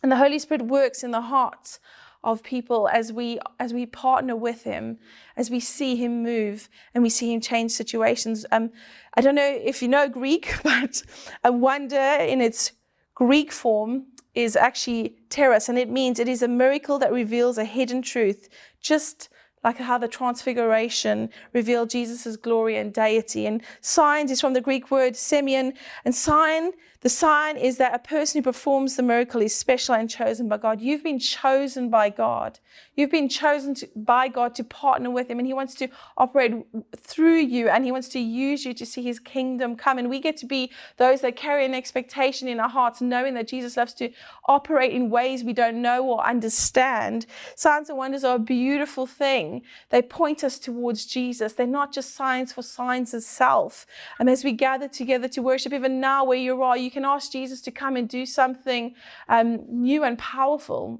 And 0.03 0.11
the 0.11 0.17
Holy 0.17 0.39
Spirit 0.39 0.63
works 0.63 1.03
in 1.03 1.11
the 1.11 1.21
hearts 1.21 1.79
of 2.23 2.43
people 2.43 2.87
as 2.87 3.11
we 3.11 3.39
as 3.59 3.73
we 3.73 3.85
partner 3.85 4.35
with 4.35 4.63
him 4.63 4.97
as 5.37 5.49
we 5.49 5.59
see 5.59 5.95
him 5.95 6.21
move 6.21 6.69
and 6.93 7.01
we 7.01 7.09
see 7.09 7.33
him 7.33 7.41
change 7.41 7.71
situations 7.71 8.45
um, 8.51 8.69
i 9.15 9.21
don't 9.21 9.33
know 9.33 9.59
if 9.63 9.81
you 9.81 9.87
know 9.87 10.07
greek 10.07 10.53
but 10.63 11.01
a 11.43 11.51
wonder 11.51 11.97
in 11.97 12.39
its 12.39 12.73
greek 13.15 13.51
form 13.51 14.05
is 14.33 14.55
actually 14.55 15.15
teros, 15.29 15.69
and 15.69 15.77
it 15.77 15.89
means 15.89 16.19
it 16.19 16.27
is 16.27 16.41
a 16.41 16.47
miracle 16.47 16.97
that 16.99 17.11
reveals 17.11 17.57
a 17.57 17.65
hidden 17.65 18.01
truth, 18.01 18.49
just 18.79 19.29
like 19.63 19.77
how 19.77 19.97
the 19.97 20.07
transfiguration 20.07 21.29
revealed 21.53 21.89
Jesus' 21.89 22.35
glory 22.35 22.77
and 22.77 22.93
deity. 22.93 23.45
And 23.45 23.61
signs 23.81 24.31
is 24.31 24.41
from 24.41 24.53
the 24.53 24.61
Greek 24.61 24.89
word 24.89 25.13
semeion, 25.13 25.75
and 26.05 26.15
sign 26.15 26.71
the 27.01 27.09
sign 27.09 27.57
is 27.57 27.77
that 27.77 27.95
a 27.95 27.99
person 27.99 28.39
who 28.39 28.43
performs 28.43 28.95
the 28.95 29.01
miracle 29.01 29.41
is 29.41 29.55
special 29.55 29.95
and 29.95 30.07
chosen 30.07 30.47
by 30.47 30.57
God. 30.57 30.81
You've 30.81 31.03
been 31.03 31.17
chosen 31.17 31.89
by 31.89 32.09
God. 32.09 32.59
You've 32.95 33.09
been 33.09 33.27
chosen 33.27 33.73
to, 33.75 33.89
by 33.95 34.27
God 34.27 34.53
to 34.55 34.63
partner 34.63 35.09
with 35.09 35.27
Him, 35.27 35.39
and 35.39 35.47
He 35.47 35.53
wants 35.53 35.73
to 35.75 35.87
operate 36.15 36.53
through 36.95 37.37
you, 37.37 37.69
and 37.69 37.85
He 37.85 37.91
wants 37.91 38.07
to 38.09 38.19
use 38.19 38.65
you 38.65 38.75
to 38.75 38.85
see 38.85 39.01
His 39.01 39.17
kingdom 39.17 39.75
come. 39.75 39.97
And 39.97 40.11
we 40.11 40.19
get 40.19 40.37
to 40.37 40.45
be 40.45 40.71
those 40.97 41.21
that 41.21 41.35
carry 41.35 41.65
an 41.65 41.73
expectation 41.73 42.47
in 42.47 42.59
our 42.59 42.69
hearts, 42.69 43.01
knowing 43.01 43.33
that 43.33 43.47
Jesus 43.47 43.77
loves 43.77 43.95
to 43.95 44.11
operate 44.47 44.93
in 44.93 45.09
ways 45.09 45.43
we 45.43 45.53
don't 45.53 45.81
know 45.81 46.05
or 46.05 46.23
understand. 46.23 47.25
Signs 47.55 47.89
and 47.89 47.97
wonders 47.97 48.23
are 48.23 48.35
a 48.35 48.39
beautiful 48.39 49.07
thing. 49.07 49.63
They 49.89 50.03
point 50.03 50.43
us 50.43 50.59
towards 50.59 51.07
Jesus. 51.07 51.53
They're 51.53 51.65
not 51.65 51.93
just 51.93 52.13
signs 52.13 52.53
for 52.53 52.61
signs 52.61 53.15
itself. 53.15 53.87
And 54.19 54.29
as 54.29 54.43
we 54.43 54.51
gather 54.51 54.87
together 54.87 55.27
to 55.29 55.41
worship, 55.41 55.73
even 55.73 55.99
now 55.99 56.25
where 56.25 56.37
you 56.37 56.61
are, 56.61 56.77
you 56.77 56.90
you 56.91 56.93
can 57.01 57.05
ask 57.05 57.31
Jesus 57.31 57.61
to 57.61 57.71
come 57.71 57.95
and 57.95 58.09
do 58.09 58.25
something 58.25 58.95
um, 59.29 59.61
new 59.69 60.03
and 60.03 60.17
powerful. 60.17 60.99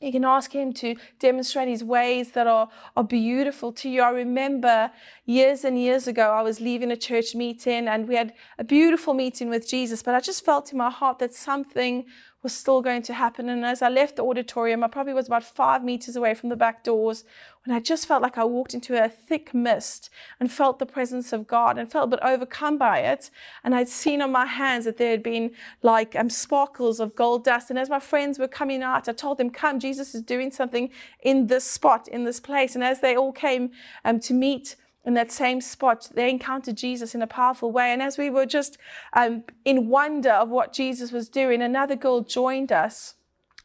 You 0.00 0.10
can 0.10 0.24
ask 0.24 0.52
him 0.52 0.72
to 0.74 0.96
demonstrate 1.20 1.68
his 1.68 1.84
ways 1.84 2.32
that 2.32 2.48
are, 2.48 2.68
are 2.96 3.04
beautiful 3.04 3.72
to 3.74 3.88
you. 3.88 4.02
I 4.02 4.10
remember 4.10 4.90
years 5.26 5.64
and 5.64 5.78
years 5.78 6.08
ago, 6.08 6.30
I 6.32 6.42
was 6.42 6.60
leaving 6.60 6.90
a 6.90 6.96
church 6.96 7.36
meeting 7.36 7.86
and 7.86 8.08
we 8.08 8.16
had 8.16 8.32
a 8.58 8.64
beautiful 8.64 9.14
meeting 9.14 9.48
with 9.48 9.68
Jesus, 9.68 10.02
but 10.02 10.16
I 10.16 10.20
just 10.20 10.44
felt 10.44 10.72
in 10.72 10.78
my 10.78 10.90
heart 10.90 11.20
that 11.20 11.34
something 11.34 12.04
was 12.42 12.52
still 12.52 12.80
going 12.80 13.02
to 13.02 13.14
happen. 13.14 13.48
And 13.48 13.64
as 13.64 13.82
I 13.82 13.88
left 13.88 14.16
the 14.16 14.24
auditorium, 14.24 14.84
I 14.84 14.88
probably 14.88 15.12
was 15.12 15.26
about 15.26 15.42
five 15.42 15.82
meters 15.82 16.14
away 16.14 16.34
from 16.34 16.50
the 16.50 16.56
back 16.56 16.84
doors 16.84 17.24
when 17.64 17.76
I 17.76 17.80
just 17.80 18.06
felt 18.06 18.22
like 18.22 18.38
I 18.38 18.44
walked 18.44 18.74
into 18.74 19.02
a 19.02 19.08
thick 19.08 19.52
mist 19.52 20.08
and 20.38 20.50
felt 20.50 20.78
the 20.78 20.86
presence 20.86 21.32
of 21.32 21.48
God 21.48 21.76
and 21.76 21.90
felt 21.90 22.04
a 22.04 22.16
bit 22.16 22.20
overcome 22.22 22.78
by 22.78 23.00
it. 23.00 23.30
And 23.64 23.74
I'd 23.74 23.88
seen 23.88 24.22
on 24.22 24.30
my 24.30 24.46
hands 24.46 24.84
that 24.84 24.98
there 24.98 25.10
had 25.10 25.22
been 25.22 25.50
like 25.82 26.14
um, 26.14 26.30
sparkles 26.30 27.00
of 27.00 27.16
gold 27.16 27.44
dust. 27.44 27.70
And 27.70 27.78
as 27.78 27.90
my 27.90 28.00
friends 28.00 28.38
were 28.38 28.48
coming 28.48 28.82
out, 28.82 29.08
I 29.08 29.12
told 29.12 29.38
them, 29.38 29.50
Come, 29.50 29.80
Jesus 29.80 30.14
is 30.14 30.22
doing 30.22 30.52
something 30.52 30.90
in 31.20 31.48
this 31.48 31.64
spot, 31.64 32.06
in 32.06 32.24
this 32.24 32.38
place. 32.38 32.76
And 32.76 32.84
as 32.84 33.00
they 33.00 33.16
all 33.16 33.32
came 33.32 33.72
um, 34.04 34.20
to 34.20 34.32
meet, 34.32 34.76
in 35.08 35.14
that 35.14 35.32
same 35.32 35.62
spot, 35.62 36.10
they 36.14 36.28
encountered 36.28 36.76
Jesus 36.76 37.14
in 37.14 37.22
a 37.22 37.26
powerful 37.26 37.72
way. 37.72 37.94
And 37.94 38.02
as 38.02 38.18
we 38.18 38.28
were 38.28 38.44
just 38.44 38.76
um, 39.14 39.42
in 39.64 39.88
wonder 39.88 40.32
of 40.32 40.50
what 40.50 40.74
Jesus 40.74 41.12
was 41.12 41.30
doing, 41.30 41.62
another 41.62 41.96
girl 41.96 42.20
joined 42.20 42.70
us 42.70 43.14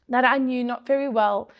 that 0.07 0.23
I 0.23 0.37
knew 0.37 0.63
not 0.63 0.87
very 0.87 1.09
well. 1.09 1.51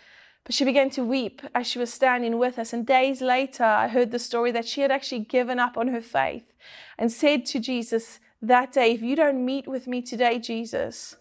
But 0.46 0.56
she 0.56 0.64
began 0.64 0.90
to 0.92 1.04
weep 1.04 1.42
as 1.54 1.68
she 1.68 1.80
was 1.80 1.92
standing 1.92 2.38
with 2.38 2.58
us. 2.58 2.72
And 2.72 2.88
days 2.88 3.22
later, 3.22 3.66
I 3.66 3.90
heard 3.90 4.12
the 4.12 4.20
story 4.20 4.52
that 4.52 4.66
she 4.66 4.80
had 4.80 4.92
actually 4.92 5.20
given 5.20 5.60
up 5.60 5.78
on 5.78 5.90
her 5.90 6.02
faith 6.02 6.54
and 6.98 7.12
said 7.12 7.46
to 7.48 7.60
Jesus 7.60 8.22
that 8.42 8.72
day, 8.72 8.94
If 8.94 9.02
you 9.02 9.18
don't 9.18 9.44
meet 9.44 9.68
with 9.68 9.86
me 9.86 10.02
today, 10.02 10.40
Jesus, 10.40 11.18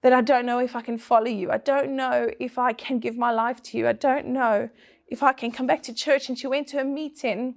then 0.00 0.14
I 0.14 0.22
don't 0.22 0.46
know 0.46 0.60
if 0.60 0.74
I 0.74 0.80
can 0.80 0.96
follow 0.96 1.26
you. 1.26 1.50
I 1.50 1.58
don't 1.58 1.94
know 1.94 2.30
if 2.40 2.56
I 2.56 2.72
can 2.72 3.00
give 3.00 3.18
my 3.18 3.32
life 3.32 3.62
to 3.64 3.76
you. 3.76 3.86
I 3.86 3.92
don't 3.92 4.28
know 4.28 4.70
if 5.08 5.22
I 5.22 5.34
can 5.34 5.50
come 5.50 5.66
back 5.66 5.82
to 5.82 5.92
church. 5.92 6.30
And 6.30 6.38
she 6.38 6.46
went 6.46 6.68
to 6.68 6.80
a 6.80 6.84
meeting 6.84 7.56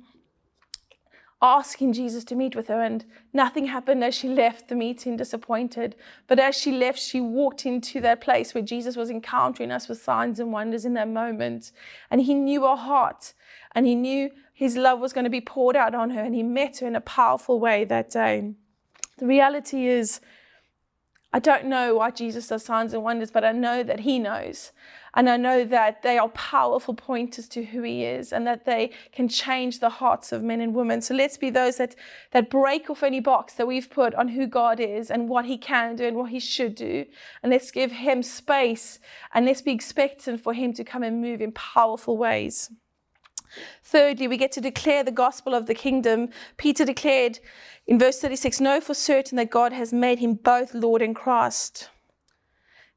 asking 1.41 1.93
Jesus 1.93 2.24
to 2.25 2.36
meet 2.36 2.55
with 2.55 2.67
her, 2.67 2.81
and 2.81 3.03
nothing 3.33 3.65
happened 3.65 4.03
as 4.03 4.13
she 4.13 4.27
left 4.27 4.67
the 4.67 4.75
meeting 4.75 5.17
disappointed. 5.17 5.95
But 6.27 6.39
as 6.39 6.55
she 6.55 6.71
left, 6.71 7.00
she 7.00 7.19
walked 7.19 7.65
into 7.65 8.00
that 8.01 8.21
place 8.21 8.53
where 8.53 8.63
Jesus 8.63 8.95
was 8.95 9.10
encountering 9.10 9.71
us 9.71 9.89
with 9.89 10.01
signs 10.01 10.39
and 10.39 10.51
wonders 10.51 10.86
in 10.86 10.93
that 10.93 11.07
moment. 11.07 11.71
And 12.12 12.21
he 12.21 12.36
knew 12.36 12.62
her 12.62 12.75
heart, 12.75 13.33
and 13.74 13.88
he 13.88 13.95
knew 13.95 14.29
his 14.53 14.77
love 14.77 15.00
was 15.00 15.13
going 15.13 15.24
to 15.24 15.31
be 15.31 15.41
poured 15.41 15.75
out 15.75 15.95
on 15.95 16.12
her, 16.12 16.21
and 16.21 16.36
he 16.36 16.43
met 16.43 16.79
her 16.79 16.88
in 16.88 16.95
a 16.95 17.01
powerful 17.01 17.60
way 17.60 17.86
that 17.86 18.12
day. 18.12 18.53
The 19.17 19.25
reality 19.25 19.88
is, 19.88 20.21
I 21.33 21.39
don't 21.39 21.65
know 21.65 21.95
why 21.95 22.12
Jesus 22.12 22.48
does 22.48 22.65
signs 22.65 22.93
and 22.93 23.03
wonders, 23.03 23.31
but 23.31 23.43
I 23.43 23.51
know 23.51 23.83
that 23.83 24.01
he 24.01 24.19
knows. 24.19 24.71
And 25.13 25.30
I 25.30 25.36
know 25.36 25.65
that 25.65 26.03
they 26.03 26.18
are 26.18 26.30
powerful 26.30 26.94
pointers 26.94 27.48
to 27.50 27.65
who 27.65 27.82
he 27.82 28.06
is 28.06 28.32
and 28.32 28.48
that 28.48 28.65
they 28.65 28.91
can 29.12 29.27
change 29.27 29.80
the 29.80 29.89
hearts 29.89 30.32
of 30.32 30.41
men 30.41 30.62
and 30.62 30.74
women. 30.74 31.01
So 31.01 31.13
let's 31.13 31.38
be 31.38 31.50
those 31.50 31.77
that, 31.77 31.96
that 32.32 32.50
break 32.50 32.89
off 32.89 33.03
any 33.03 33.20
box 33.20 33.53
that 33.56 33.68
we've 33.68 33.89
put 33.89 34.15
on 34.15 34.30
who 34.30 34.48
God 34.48 34.80
is 34.80 35.12
and 35.12 35.27
what 35.27 35.46
he 35.46 35.58
can 35.58 35.98
do 35.98 36.06
and 36.06 36.15
what 36.15 36.30
he 36.30 36.39
should 36.39 36.75
do. 36.75 37.06
And 37.44 37.51
let's 37.51 37.72
give 37.72 37.91
him 37.91 38.24
space 38.24 39.00
and 39.34 39.46
let's 39.46 39.62
be 39.62 39.74
expectant 39.74 40.39
for 40.39 40.53
him 40.53 40.72
to 40.74 40.84
come 40.84 41.03
and 41.03 41.22
move 41.22 41.41
in 41.41 41.51
powerful 41.51 42.18
ways. 42.18 42.72
Thirdly, 43.84 44.30
we 44.30 44.38
get 44.38 44.53
to 44.53 44.62
declare 44.62 45.03
the 45.03 45.12
gospel 45.12 45.53
of 45.53 45.65
the 45.65 45.74
kingdom. 45.74 46.30
Peter 46.56 46.86
declared 46.86 47.39
in 47.86 48.00
verse 48.00 48.20
36 48.20 48.62
Know 48.62 48.80
for 48.80 48.94
certain 48.94 49.36
that 49.36 49.50
God 49.50 49.74
has 49.74 49.91
made 49.91 50.20
him 50.20 50.36
both 50.36 50.74
Lord 50.74 51.01
and 51.01 51.13
Christ. 51.13 51.89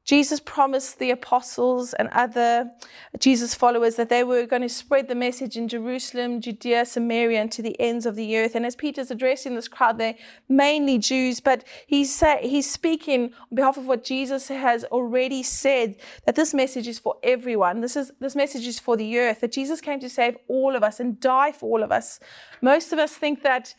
Jesus 0.05 0.39
promised 0.39 0.99
the 0.99 1.09
apostles 1.09 1.93
and 1.95 2.09
other 2.09 2.71
Jesus 3.19 3.55
followers 3.55 3.95
that 3.95 4.09
they 4.09 4.23
were 4.23 4.45
going 4.45 4.61
to 4.61 4.69
spread 4.69 5.07
the 5.07 5.15
message 5.15 5.57
in 5.57 5.67
Jerusalem, 5.67 6.41
Judea, 6.41 6.85
Samaria, 6.85 7.41
and 7.41 7.51
to 7.51 7.63
the 7.63 7.79
ends 7.79 8.05
of 8.05 8.15
the 8.15 8.37
earth. 8.37 8.53
And 8.53 8.67
as 8.67 8.75
Peter's 8.75 9.09
addressing 9.09 9.55
this 9.55 9.67
crowd, 9.67 9.97
they're 9.97 10.13
mainly 10.47 10.99
Jews, 10.99 11.39
but 11.39 11.63
he's, 11.87 12.23
he's 12.41 12.69
speaking 12.69 13.33
on 13.51 13.55
behalf 13.55 13.77
of 13.77 13.87
what 13.87 14.03
Jesus 14.03 14.47
has 14.49 14.83
already 14.85 15.41
said 15.41 15.95
that 16.27 16.35
this 16.35 16.53
message 16.53 16.87
is 16.87 16.99
for 16.99 17.15
everyone. 17.23 17.81
This, 17.81 17.95
is, 17.95 18.11
this 18.19 18.35
message 18.35 18.67
is 18.67 18.79
for 18.79 18.95
the 18.95 19.17
earth, 19.17 19.41
that 19.41 19.53
Jesus 19.53 19.81
came 19.81 19.99
to 20.01 20.09
save 20.09 20.37
all 20.47 20.75
of 20.75 20.83
us 20.83 20.99
and 20.99 21.19
die 21.19 21.51
for 21.51 21.65
all 21.65 21.83
of 21.83 21.91
us. 21.91 22.19
Most 22.61 22.93
of 22.93 22.99
us 22.99 23.15
think 23.15 23.41
that 23.41 23.73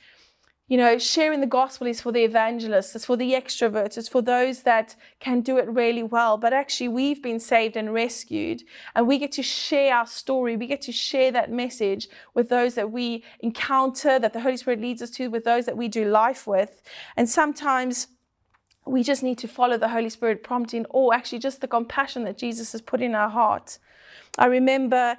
you 0.69 0.77
know, 0.77 0.99
sharing 0.99 1.41
the 1.41 1.47
gospel 1.47 1.87
is 1.87 2.01
for 2.01 2.11
the 2.11 2.25
evangelists, 2.25 2.97
it's 2.97 3.05
for 3.05 3.17
the 3.17 3.33
extroverts, 3.35 3.97
it's 3.97 4.09
for 4.09 4.21
those 4.21 4.63
that 4.63 4.97
can 5.21 5.41
do 5.41 5.59
it 5.59 5.69
really 5.69 6.03
well. 6.03 6.37
But 6.37 6.53
actually, 6.53 6.89
we've 6.89 7.23
been 7.23 7.39
saved 7.39 7.77
and 7.77 7.95
rescued, 7.95 8.63
and 8.97 9.07
we 9.07 9.19
get 9.19 9.31
to 9.33 9.45
share 9.45 9.95
our 9.95 10.07
story. 10.07 10.57
We 10.57 10.67
get 10.67 10.83
to 10.83 10.93
share 10.93 11.31
that 11.31 11.53
message 11.53 12.09
with 12.35 12.49
those 12.49 12.75
that 12.75 12.91
we 12.91 13.23
encounter, 13.41 14.19
that 14.19 14.33
the 14.33 14.41
Holy 14.41 14.57
Spirit 14.57 14.81
leads 14.81 15.03
us 15.03 15.11
to, 15.11 15.29
with 15.29 15.45
those 15.45 15.67
that 15.67 15.77
we 15.77 15.87
do 15.87 16.05
life 16.05 16.49
with. 16.49 16.83
And 17.17 17.29
sometimes 17.29 18.09
we 18.85 19.05
just 19.05 19.23
need 19.23 19.39
to 19.39 19.49
follow 19.49 19.79
the 19.79 19.89
Holy 19.89 20.09
Spirit 20.09 20.43
prompting, 20.43 20.85
or 20.91 21.15
actually 21.15 21.39
just 21.39 21.61
the 21.61 21.69
compassion 21.69 22.25
that 22.25 22.39
Jesus 22.39 22.73
has 22.73 22.81
put 22.81 23.01
in 23.01 23.15
our 23.15 23.29
heart. 23.29 23.79
I 24.37 24.47
remember 24.47 25.17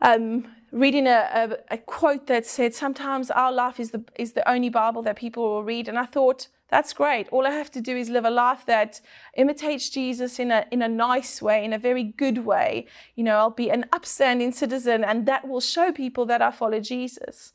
um, 0.00 0.46
reading 0.72 1.06
a, 1.06 1.58
a, 1.70 1.74
a, 1.74 1.78
quote 1.78 2.26
that 2.26 2.46
said, 2.46 2.74
Sometimes 2.74 3.30
our 3.30 3.52
life 3.52 3.78
is 3.80 3.90
the, 3.90 4.04
is 4.16 4.32
the 4.32 4.48
only 4.48 4.68
Bible 4.68 5.02
that 5.02 5.16
people 5.16 5.42
will 5.44 5.64
read. 5.64 5.88
And 5.88 5.98
I 5.98 6.06
thought, 6.06 6.48
that's 6.68 6.92
great. 6.92 7.28
All 7.30 7.46
I 7.46 7.50
have 7.50 7.70
to 7.72 7.80
do 7.80 7.96
is 7.96 8.10
live 8.10 8.24
a 8.24 8.30
life 8.30 8.66
that 8.66 9.00
imitates 9.36 9.88
Jesus 9.88 10.40
in 10.40 10.50
a, 10.50 10.66
in 10.72 10.82
a 10.82 10.88
nice 10.88 11.40
way, 11.40 11.64
in 11.64 11.72
a 11.72 11.78
very 11.78 12.02
good 12.02 12.38
way. 12.44 12.86
You 13.14 13.22
know, 13.22 13.36
I'll 13.36 13.50
be 13.50 13.70
an 13.70 13.86
upstanding 13.92 14.50
citizen, 14.50 15.04
and 15.04 15.26
that 15.26 15.46
will 15.46 15.60
show 15.60 15.92
people 15.92 16.26
that 16.26 16.42
I 16.42 16.50
follow 16.50 16.80
Jesus. 16.80 17.52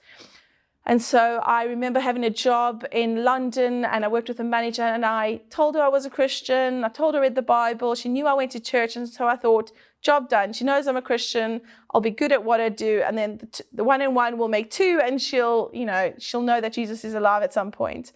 And 0.85 1.01
so 1.01 1.39
I 1.45 1.65
remember 1.65 1.99
having 1.99 2.23
a 2.23 2.29
job 2.29 2.85
in 2.91 3.23
London 3.23 3.85
and 3.85 4.03
I 4.03 4.07
worked 4.07 4.29
with 4.29 4.39
a 4.39 4.43
manager 4.43 4.81
and 4.81 5.05
I 5.05 5.41
told 5.51 5.75
her 5.75 5.81
I 5.81 5.89
was 5.89 6.05
a 6.05 6.09
Christian. 6.09 6.83
I 6.83 6.89
told 6.89 7.13
her 7.13 7.19
I 7.19 7.23
read 7.23 7.35
the 7.35 7.43
Bible. 7.43 7.93
She 7.93 8.09
knew 8.09 8.25
I 8.25 8.33
went 8.33 8.51
to 8.53 8.59
church. 8.59 8.95
And 8.95 9.07
so 9.07 9.27
I 9.27 9.35
thought, 9.35 9.71
job 10.01 10.27
done. 10.27 10.53
She 10.53 10.63
knows 10.63 10.87
I'm 10.87 10.97
a 10.97 11.01
Christian. 11.01 11.61
I'll 11.93 12.01
be 12.01 12.09
good 12.09 12.31
at 12.31 12.43
what 12.43 12.59
I 12.59 12.69
do. 12.69 13.03
And 13.05 13.15
then 13.15 13.47
the, 13.71 13.83
one 13.83 14.01
and 14.01 14.15
one 14.15 14.39
will 14.39 14.47
make 14.47 14.71
two 14.71 14.99
and 15.03 15.21
she'll, 15.21 15.69
you 15.71 15.85
know, 15.85 16.13
she'll 16.17 16.41
know 16.41 16.59
that 16.59 16.73
Jesus 16.73 17.05
is 17.05 17.13
alive 17.13 17.43
at 17.43 17.53
some 17.53 17.71
point. 17.71 18.11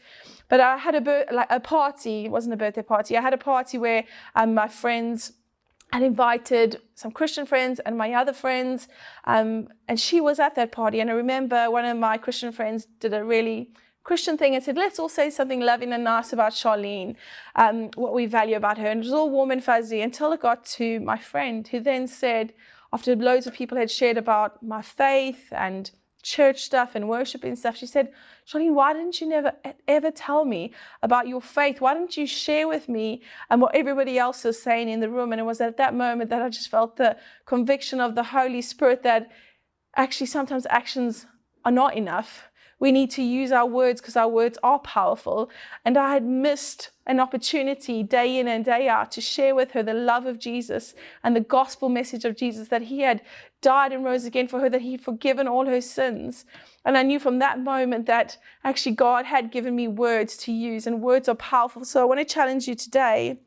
But 0.49 0.59
I 0.59 0.77
had 0.77 0.95
a, 0.95 1.25
like 1.31 1.47
a 1.51 1.59
party. 1.59 2.25
It 2.25 2.31
wasn't 2.31 2.55
a 2.55 2.57
birthday 2.57 2.81
party. 2.81 3.15
I 3.15 3.21
had 3.21 3.33
a 3.33 3.37
party 3.37 3.77
where 3.77 4.05
um, 4.35 4.55
my 4.55 4.67
friends 4.67 5.33
had 5.91 6.03
invited 6.03 6.81
some 6.95 7.11
Christian 7.11 7.45
friends 7.45 7.79
and 7.79 7.97
my 7.97 8.13
other 8.13 8.33
friends, 8.33 8.87
um, 9.25 9.69
and 9.87 9.99
she 9.99 10.19
was 10.19 10.39
at 10.39 10.55
that 10.55 10.71
party. 10.71 10.99
And 10.99 11.09
I 11.09 11.13
remember 11.13 11.71
one 11.71 11.85
of 11.85 11.97
my 11.97 12.17
Christian 12.17 12.51
friends 12.51 12.87
did 12.99 13.13
a 13.13 13.23
really 13.23 13.69
Christian 14.03 14.37
thing 14.37 14.53
and 14.53 14.63
said, 14.63 14.77
let's 14.77 14.99
all 14.99 15.09
say 15.09 15.29
something 15.29 15.61
loving 15.61 15.91
and 15.91 16.03
nice 16.03 16.31
about 16.31 16.53
Charlene, 16.53 17.15
um, 17.55 17.89
what 17.95 18.13
we 18.13 18.25
value 18.25 18.55
about 18.55 18.77
her. 18.77 18.87
And 18.87 18.99
it 18.99 19.05
was 19.05 19.13
all 19.13 19.31
warm 19.31 19.51
and 19.51 19.63
fuzzy 19.63 20.01
until 20.01 20.31
it 20.33 20.41
got 20.41 20.63
to 20.77 20.99
my 20.99 21.17
friend, 21.17 21.67
who 21.67 21.79
then 21.79 22.07
said, 22.07 22.53
after 22.93 23.15
loads 23.15 23.47
of 23.47 23.53
people 23.53 23.77
had 23.77 23.89
shared 23.89 24.17
about 24.17 24.61
my 24.61 24.81
faith 24.81 25.51
and 25.51 25.91
church 26.25 26.63
stuff 26.63 26.95
and 26.95 27.07
worship 27.07 27.43
and 27.43 27.57
stuff. 27.57 27.77
She 27.77 27.85
said, 27.85 28.11
Charlene, 28.47 28.73
why 28.73 28.93
didn't 28.93 29.21
you 29.21 29.27
never 29.29 29.53
ever 29.87 30.09
tell 30.09 30.43
me 30.43 30.73
about 31.03 31.27
your 31.27 31.41
faith? 31.41 31.79
Why 31.79 31.93
didn't 31.93 32.17
you 32.17 32.25
share 32.25 32.67
with 32.67 32.89
me 32.89 33.21
and 33.49 33.61
what 33.61 33.75
everybody 33.75 34.17
else 34.17 34.43
was 34.43 34.61
saying 34.61 34.89
in 34.89 35.01
the 35.01 35.09
room? 35.09 35.31
And 35.31 35.39
it 35.39 35.43
was 35.43 35.61
at 35.61 35.77
that 35.77 35.93
moment 35.93 36.31
that 36.31 36.41
I 36.41 36.49
just 36.49 36.69
felt 36.69 36.97
the 36.97 37.15
conviction 37.45 38.01
of 38.01 38.15
the 38.15 38.23
Holy 38.23 38.63
Spirit 38.63 39.03
that 39.03 39.29
actually 39.95 40.27
sometimes 40.27 40.65
actions 40.69 41.27
are 41.63 41.71
not 41.71 41.95
enough. 41.95 42.49
We 42.79 42.91
need 42.91 43.09
to 43.11 43.23
use 43.23 43.51
our 43.51 43.65
words 43.65 44.01
because 44.01 44.17
our 44.17 44.27
words 44.27 44.57
are 44.61 44.79
powerful. 44.79 45.49
And 45.85 45.97
I 45.97 46.13
had 46.13 46.25
missed 46.25 46.91
an 47.07 47.19
opportunity 47.19 48.03
day 48.03 48.37
in 48.37 48.47
and 48.47 48.65
day 48.65 48.87
out 48.87 49.11
to 49.11 49.21
share 49.21 49.55
with 49.55 49.71
her 49.71 49.83
the 49.83 49.93
love 49.93 50.25
of 50.25 50.39
Jesus 50.39 50.93
and 51.23 51.35
the 51.35 51.41
gospel 51.41 51.87
message 51.87 52.25
of 52.25 52.35
Jesus 52.35 52.67
that 52.69 52.83
he 52.83 53.01
had 53.01 53.21
died 53.61 53.93
and 53.93 54.03
rose 54.03 54.25
again 54.25 54.47
for 54.47 54.59
her, 54.59 54.69
that 54.69 54.81
he'd 54.81 55.01
forgiven 55.01 55.47
all 55.47 55.65
her 55.65 55.81
sins. 55.81 56.45
And 56.83 56.97
I 56.97 57.03
knew 57.03 57.19
from 57.19 57.39
that 57.39 57.59
moment 57.59 58.05
that 58.07 58.37
actually 58.63 58.95
God 58.95 59.25
had 59.25 59.51
given 59.51 59.75
me 59.75 59.87
words 59.87 60.35
to 60.37 60.51
use, 60.51 60.85
and 60.85 61.01
words 61.01 61.29
are 61.29 61.35
powerful. 61.35 61.85
So 61.85 62.01
I 62.01 62.05
want 62.05 62.19
to 62.19 62.25
challenge 62.25 62.67
you 62.67 62.75
today 62.75 63.39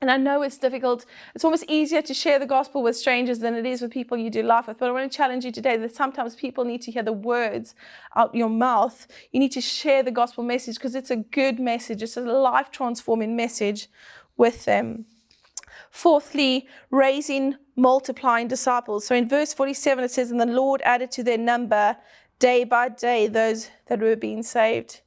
and 0.00 0.10
I 0.10 0.16
know 0.16 0.42
it's 0.42 0.58
difficult. 0.58 1.04
It's 1.34 1.44
almost 1.44 1.64
easier 1.68 2.02
to 2.02 2.14
share 2.14 2.38
the 2.38 2.46
gospel 2.46 2.82
with 2.82 2.96
strangers 2.96 3.40
than 3.40 3.54
it 3.54 3.66
is 3.66 3.82
with 3.82 3.90
people 3.90 4.16
you 4.16 4.30
do 4.30 4.42
life 4.42 4.68
with. 4.68 4.78
But 4.78 4.88
I 4.88 4.92
want 4.92 5.10
to 5.10 5.16
challenge 5.16 5.44
you 5.44 5.50
today 5.50 5.76
that 5.76 5.94
sometimes 5.94 6.36
people 6.36 6.64
need 6.64 6.82
to 6.82 6.92
hear 6.92 7.02
the 7.02 7.12
words 7.12 7.74
out 8.14 8.34
your 8.34 8.48
mouth. 8.48 9.08
You 9.32 9.40
need 9.40 9.52
to 9.52 9.60
share 9.60 10.02
the 10.04 10.12
gospel 10.12 10.44
message 10.44 10.76
because 10.76 10.94
it's 10.94 11.10
a 11.10 11.16
good 11.16 11.58
message. 11.58 12.02
It's 12.02 12.16
a 12.16 12.20
life 12.20 12.70
transforming 12.70 13.34
message 13.34 13.88
with 14.36 14.64
them. 14.66 15.06
Fourthly, 15.90 16.68
raising, 16.90 17.56
multiplying 17.74 18.46
disciples. 18.46 19.06
So 19.06 19.16
in 19.16 19.28
verse 19.28 19.52
47, 19.52 20.04
it 20.04 20.10
says, 20.12 20.30
And 20.30 20.40
the 20.40 20.46
Lord 20.46 20.80
added 20.84 21.10
to 21.12 21.24
their 21.24 21.38
number 21.38 21.96
day 22.38 22.62
by 22.62 22.88
day 22.88 23.26
those 23.26 23.70
that 23.88 24.00
were 24.00 24.14
being 24.14 24.44
saved. 24.44 25.00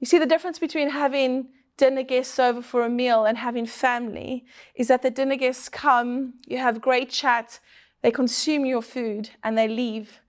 You 0.00 0.06
see 0.06 0.18
the 0.18 0.26
difference 0.26 0.58
between 0.58 0.90
having 0.90 1.48
dinner 1.78 2.02
guests 2.02 2.38
over 2.38 2.60
for 2.60 2.84
a 2.84 2.90
meal 2.90 3.24
and 3.24 3.38
having 3.38 3.64
family 3.64 4.44
is 4.74 4.88
that 4.88 5.00
the 5.00 5.10
dinner 5.10 5.36
guests 5.36 5.68
come, 5.70 6.34
you 6.46 6.58
have 6.58 6.82
great 6.82 7.08
chat, 7.08 7.60
they 8.02 8.10
consume 8.10 8.66
your 8.66 8.82
food, 8.82 9.30
and 9.42 9.56
they 9.56 9.68
leave. 9.68 10.20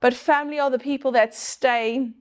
But 0.00 0.14
family 0.14 0.60
are 0.60 0.70
the 0.70 0.78
people 0.78 1.10
that 1.12 1.34
stay. 1.34 2.12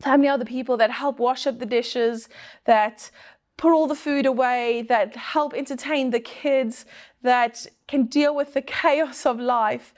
Family 0.00 0.28
are 0.28 0.38
the 0.38 0.46
people 0.46 0.76
that 0.78 0.90
help 0.90 1.18
wash 1.18 1.46
up 1.46 1.58
the 1.58 1.66
dishes, 1.66 2.28
that 2.64 3.10
put 3.56 3.72
all 3.72 3.86
the 3.86 3.94
food 3.94 4.24
away, 4.24 4.82
that 4.88 5.16
help 5.16 5.52
entertain 5.52 6.10
the 6.10 6.20
kids, 6.20 6.86
that 7.22 7.66
can 7.86 8.04
deal 8.06 8.34
with 8.34 8.54
the 8.54 8.62
chaos 8.80 9.26
of 9.26 9.38
life. 9.38 9.92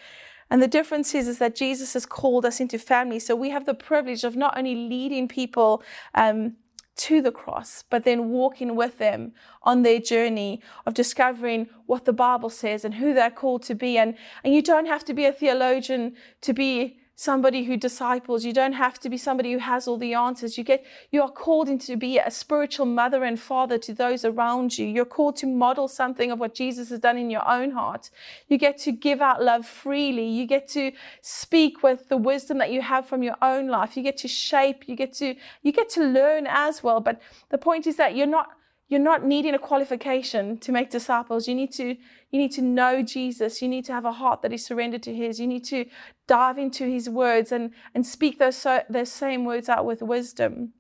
And 0.51 0.61
the 0.61 0.69
difference 0.69 1.15
is, 1.15 1.29
is 1.29 1.39
that 1.39 1.55
Jesus 1.55 1.93
has 1.93 2.05
called 2.05 2.45
us 2.45 2.59
into 2.59 2.79
family. 2.79 3.21
So 3.21 3.37
we 3.37 3.51
have 3.51 3.67
the 3.67 3.75
privilege 3.75 4.25
of 4.25 4.35
not 4.35 4.59
only 4.59 4.75
leading 4.75 5.29
people 5.29 5.83
um, 6.15 6.57
to 7.01 7.23
the 7.23 7.33
cross, 7.33 7.85
but 7.89 8.05
then 8.05 8.29
walking 8.29 8.77
with 8.77 8.99
them 8.99 9.33
on 9.63 9.83
their 9.83 9.99
journey 9.99 10.61
of 10.85 10.93
discovering 10.93 11.67
what 11.87 12.05
the 12.05 12.13
Bible 12.13 12.51
says 12.51 12.85
and 12.85 12.95
who 12.95 13.15
they're 13.15 13.31
called 13.31 13.63
to 13.63 13.75
be. 13.75 13.97
And, 13.97 14.15
and 14.45 14.55
you 14.55 14.63
don't 14.63 14.87
have 14.87 15.05
to 15.07 15.15
be 15.15 15.25
a 15.25 15.33
theologian 15.33 16.15
to 16.43 16.53
be 16.53 17.00
somebody 17.21 17.65
who 17.65 17.77
disciples. 17.77 18.47
You 18.47 18.55
don't 18.55 18.73
have 18.73 18.99
to 19.01 19.11
be 19.11 19.19
somebody 19.19 19.53
who 19.53 19.59
has 19.59 19.87
all 19.87 19.99
the 19.99 20.15
answers. 20.15 20.57
You 20.57 20.65
get 20.65 20.87
you 21.11 21.21
are 21.21 21.31
called 21.31 21.69
into 21.69 21.95
be 21.99 22.17
a 22.17 22.31
spiritual 22.31 22.87
mother 22.87 23.25
and 23.25 23.39
father 23.39 23.77
to 23.77 23.93
those 23.93 24.25
around 24.25 24.79
you. 24.79 24.87
You're 24.87 25.05
called 25.05 25.37
to 25.37 25.47
model 25.47 25.87
something 25.87 26.31
of 26.31 26.39
what 26.41 26.55
Jesus 26.55 26.89
has 26.89 26.99
done 26.99 27.19
in 27.19 27.29
your 27.29 27.47
own 27.47 27.73
heart. 27.73 28.09
You 28.49 28.57
get 28.57 28.79
to 28.79 28.91
give 28.93 29.21
out 29.21 29.43
love 29.43 29.67
freely. 29.67 30.27
You 30.27 30.47
get 30.47 30.67
to 30.69 30.93
speak 31.21 31.83
with 31.83 32.09
the 32.09 32.17
wisdom 32.17 32.57
that 32.57 32.73
you 32.73 32.81
have 32.81 33.07
from 33.07 33.23
your 33.23 33.37
own 33.43 33.69
life. 33.69 33.99
You 33.99 34.03
get 34.03 34.17
to 34.19 34.29
shape, 34.29 34.89
you 34.89 34.97
get 34.97 35.13
to 35.15 35.35
you 35.63 35.73
get 35.73 35.91
to 35.91 36.03
learn 36.03 36.47
as 36.49 36.83
well. 36.83 37.01
But 37.01 37.21
the 37.51 37.59
point 37.59 37.87
is 37.87 37.97
that 37.97 38.17
you're 38.17 38.35
not 38.39 38.49
you're 38.91 39.01
not 39.01 39.25
needing 39.25 39.55
a 39.55 39.59
qualification 39.59 40.59
to 40.59 40.73
make 40.73 40.91
disciples. 40.91 41.47
You 41.47 41.55
need 41.55 41.73
to 41.75 41.97
you 42.33 42.39
need 42.39 42.51
to 42.53 42.63
know 42.63 43.03
Jesus. 43.03 43.63
You 43.63 43.69
need 43.69 43.85
to 43.87 43.93
have 43.93 44.05
a 44.05 44.13
heart 44.13 44.43
that 44.43 44.53
is 44.53 44.65
surrendered 44.65 45.03
to 45.05 45.15
His. 45.15 45.41
You 45.41 45.47
need 45.47 45.65
to 45.67 45.87
dive 46.27 46.59
into 46.59 46.85
His 46.85 47.09
words 47.09 47.53
and, 47.53 47.71
and 47.95 48.05
speak 48.05 48.39
those, 48.39 48.57
so, 48.57 48.83
those 48.91 49.11
same 49.11 49.45
words 49.45 49.69
out 49.69 49.87
with 49.87 50.03
wisdom. 50.03 50.73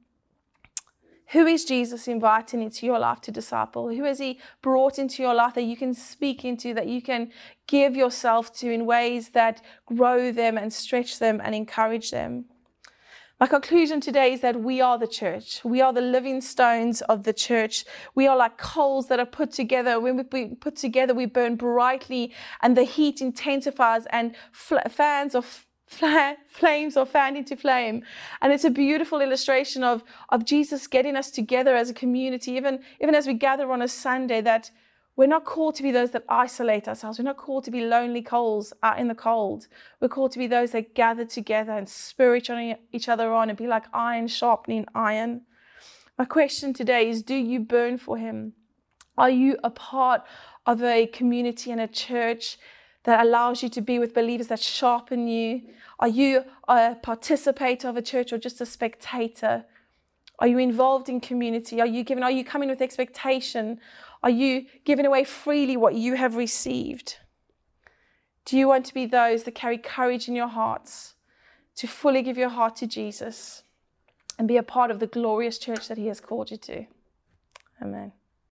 Who 1.28 1.46
is 1.46 1.64
Jesus 1.64 2.08
inviting 2.08 2.60
into 2.60 2.84
your 2.84 2.98
life 2.98 3.20
to 3.22 3.30
disciple? 3.30 3.88
Who 3.88 4.02
has 4.02 4.18
He 4.18 4.40
brought 4.60 4.98
into 4.98 5.22
your 5.22 5.34
life 5.34 5.54
that 5.54 5.62
you 5.62 5.76
can 5.76 5.94
speak 5.94 6.44
into, 6.44 6.74
that 6.74 6.88
you 6.88 7.00
can 7.00 7.30
give 7.68 7.94
yourself 7.94 8.52
to 8.58 8.72
in 8.72 8.86
ways 8.86 9.30
that 9.30 9.62
grow 9.86 10.32
them 10.32 10.58
and 10.58 10.72
stretch 10.72 11.20
them 11.20 11.40
and 11.42 11.54
encourage 11.54 12.10
them? 12.10 12.46
My 13.40 13.46
conclusion 13.46 14.02
today 14.02 14.34
is 14.34 14.42
that 14.42 14.60
we 14.60 14.82
are 14.82 14.98
the 14.98 15.06
church. 15.06 15.64
We 15.64 15.80
are 15.80 15.94
the 15.94 16.02
living 16.02 16.42
stones 16.42 17.00
of 17.00 17.22
the 17.22 17.32
church. 17.32 17.86
We 18.14 18.26
are 18.26 18.36
like 18.36 18.58
coals 18.58 19.08
that 19.08 19.18
are 19.18 19.24
put 19.24 19.50
together. 19.50 19.98
When 19.98 20.18
we 20.18 20.48
put 20.56 20.76
together, 20.76 21.14
we 21.14 21.24
burn 21.24 21.56
brightly 21.56 22.34
and 22.60 22.76
the 22.76 22.84
heat 22.84 23.22
intensifies 23.22 24.04
and 24.10 24.36
fans 24.52 25.34
of 25.34 25.66
flames 26.48 26.98
are 26.98 27.06
fanned 27.06 27.38
into 27.38 27.56
flame. 27.56 28.04
And 28.42 28.52
it's 28.52 28.64
a 28.64 28.70
beautiful 28.70 29.22
illustration 29.22 29.84
of, 29.84 30.04
of 30.28 30.44
Jesus 30.44 30.86
getting 30.86 31.16
us 31.16 31.30
together 31.30 31.74
as 31.74 31.88
a 31.88 31.94
community, 31.94 32.52
even, 32.52 32.80
even 33.00 33.14
as 33.14 33.26
we 33.26 33.32
gather 33.32 33.72
on 33.72 33.80
a 33.80 33.88
Sunday, 33.88 34.42
that 34.42 34.70
we're 35.20 35.26
not 35.26 35.44
called 35.44 35.74
to 35.74 35.82
be 35.82 35.90
those 35.90 36.12
that 36.12 36.24
isolate 36.30 36.88
ourselves. 36.88 37.18
We're 37.18 37.26
not 37.26 37.36
called 37.36 37.64
to 37.64 37.70
be 37.70 37.84
lonely 37.84 38.22
coals 38.22 38.72
out 38.82 38.98
in 38.98 39.08
the 39.08 39.14
cold. 39.14 39.68
We're 40.00 40.08
called 40.08 40.32
to 40.32 40.38
be 40.38 40.46
those 40.46 40.70
that 40.70 40.94
gather 40.94 41.26
together 41.26 41.72
and 41.72 41.86
spur 41.86 42.36
each 42.36 42.48
other 43.06 43.30
on 43.30 43.50
and 43.50 43.58
be 43.58 43.66
like 43.66 43.84
iron 43.92 44.28
sharpening 44.28 44.86
iron. 44.94 45.42
My 46.16 46.24
question 46.24 46.72
today 46.72 47.06
is 47.10 47.22
Do 47.22 47.34
you 47.34 47.60
burn 47.60 47.98
for 47.98 48.16
Him? 48.16 48.54
Are 49.18 49.28
you 49.28 49.58
a 49.62 49.68
part 49.68 50.22
of 50.64 50.82
a 50.82 51.06
community 51.08 51.70
and 51.70 51.82
a 51.82 51.86
church 51.86 52.56
that 53.04 53.20
allows 53.22 53.62
you 53.62 53.68
to 53.68 53.82
be 53.82 53.98
with 53.98 54.14
believers 54.14 54.46
that 54.46 54.60
sharpen 54.60 55.28
you? 55.28 55.60
Are 55.98 56.08
you 56.08 56.44
a 56.66 56.94
participator 56.94 57.90
of 57.90 57.98
a 57.98 58.02
church 58.02 58.32
or 58.32 58.38
just 58.38 58.62
a 58.62 58.64
spectator? 58.64 59.66
Are 60.38 60.46
you 60.46 60.56
involved 60.56 61.10
in 61.10 61.20
community? 61.20 61.78
Are 61.82 61.86
you 61.86 62.02
giving? 62.04 62.24
Are 62.24 62.30
you 62.30 62.42
coming 62.42 62.70
with 62.70 62.80
expectation? 62.80 63.78
Are 64.22 64.30
you 64.30 64.66
giving 64.84 65.06
away 65.06 65.24
freely 65.24 65.76
what 65.76 65.94
you 65.94 66.14
have 66.14 66.36
received? 66.36 67.16
Do 68.44 68.58
you 68.58 68.68
want 68.68 68.84
to 68.86 68.94
be 68.94 69.06
those 69.06 69.44
that 69.44 69.54
carry 69.54 69.78
courage 69.78 70.28
in 70.28 70.34
your 70.34 70.48
hearts 70.48 71.14
to 71.76 71.86
fully 71.86 72.22
give 72.22 72.36
your 72.36 72.48
heart 72.48 72.76
to 72.76 72.86
Jesus 72.86 73.62
and 74.38 74.48
be 74.48 74.56
a 74.56 74.62
part 74.62 74.90
of 74.90 74.98
the 74.98 75.06
glorious 75.06 75.58
church 75.58 75.88
that 75.88 75.98
He 75.98 76.08
has 76.08 76.20
called 76.20 76.50
you 76.50 76.56
to? 76.58 76.86
Amen. 77.80 78.12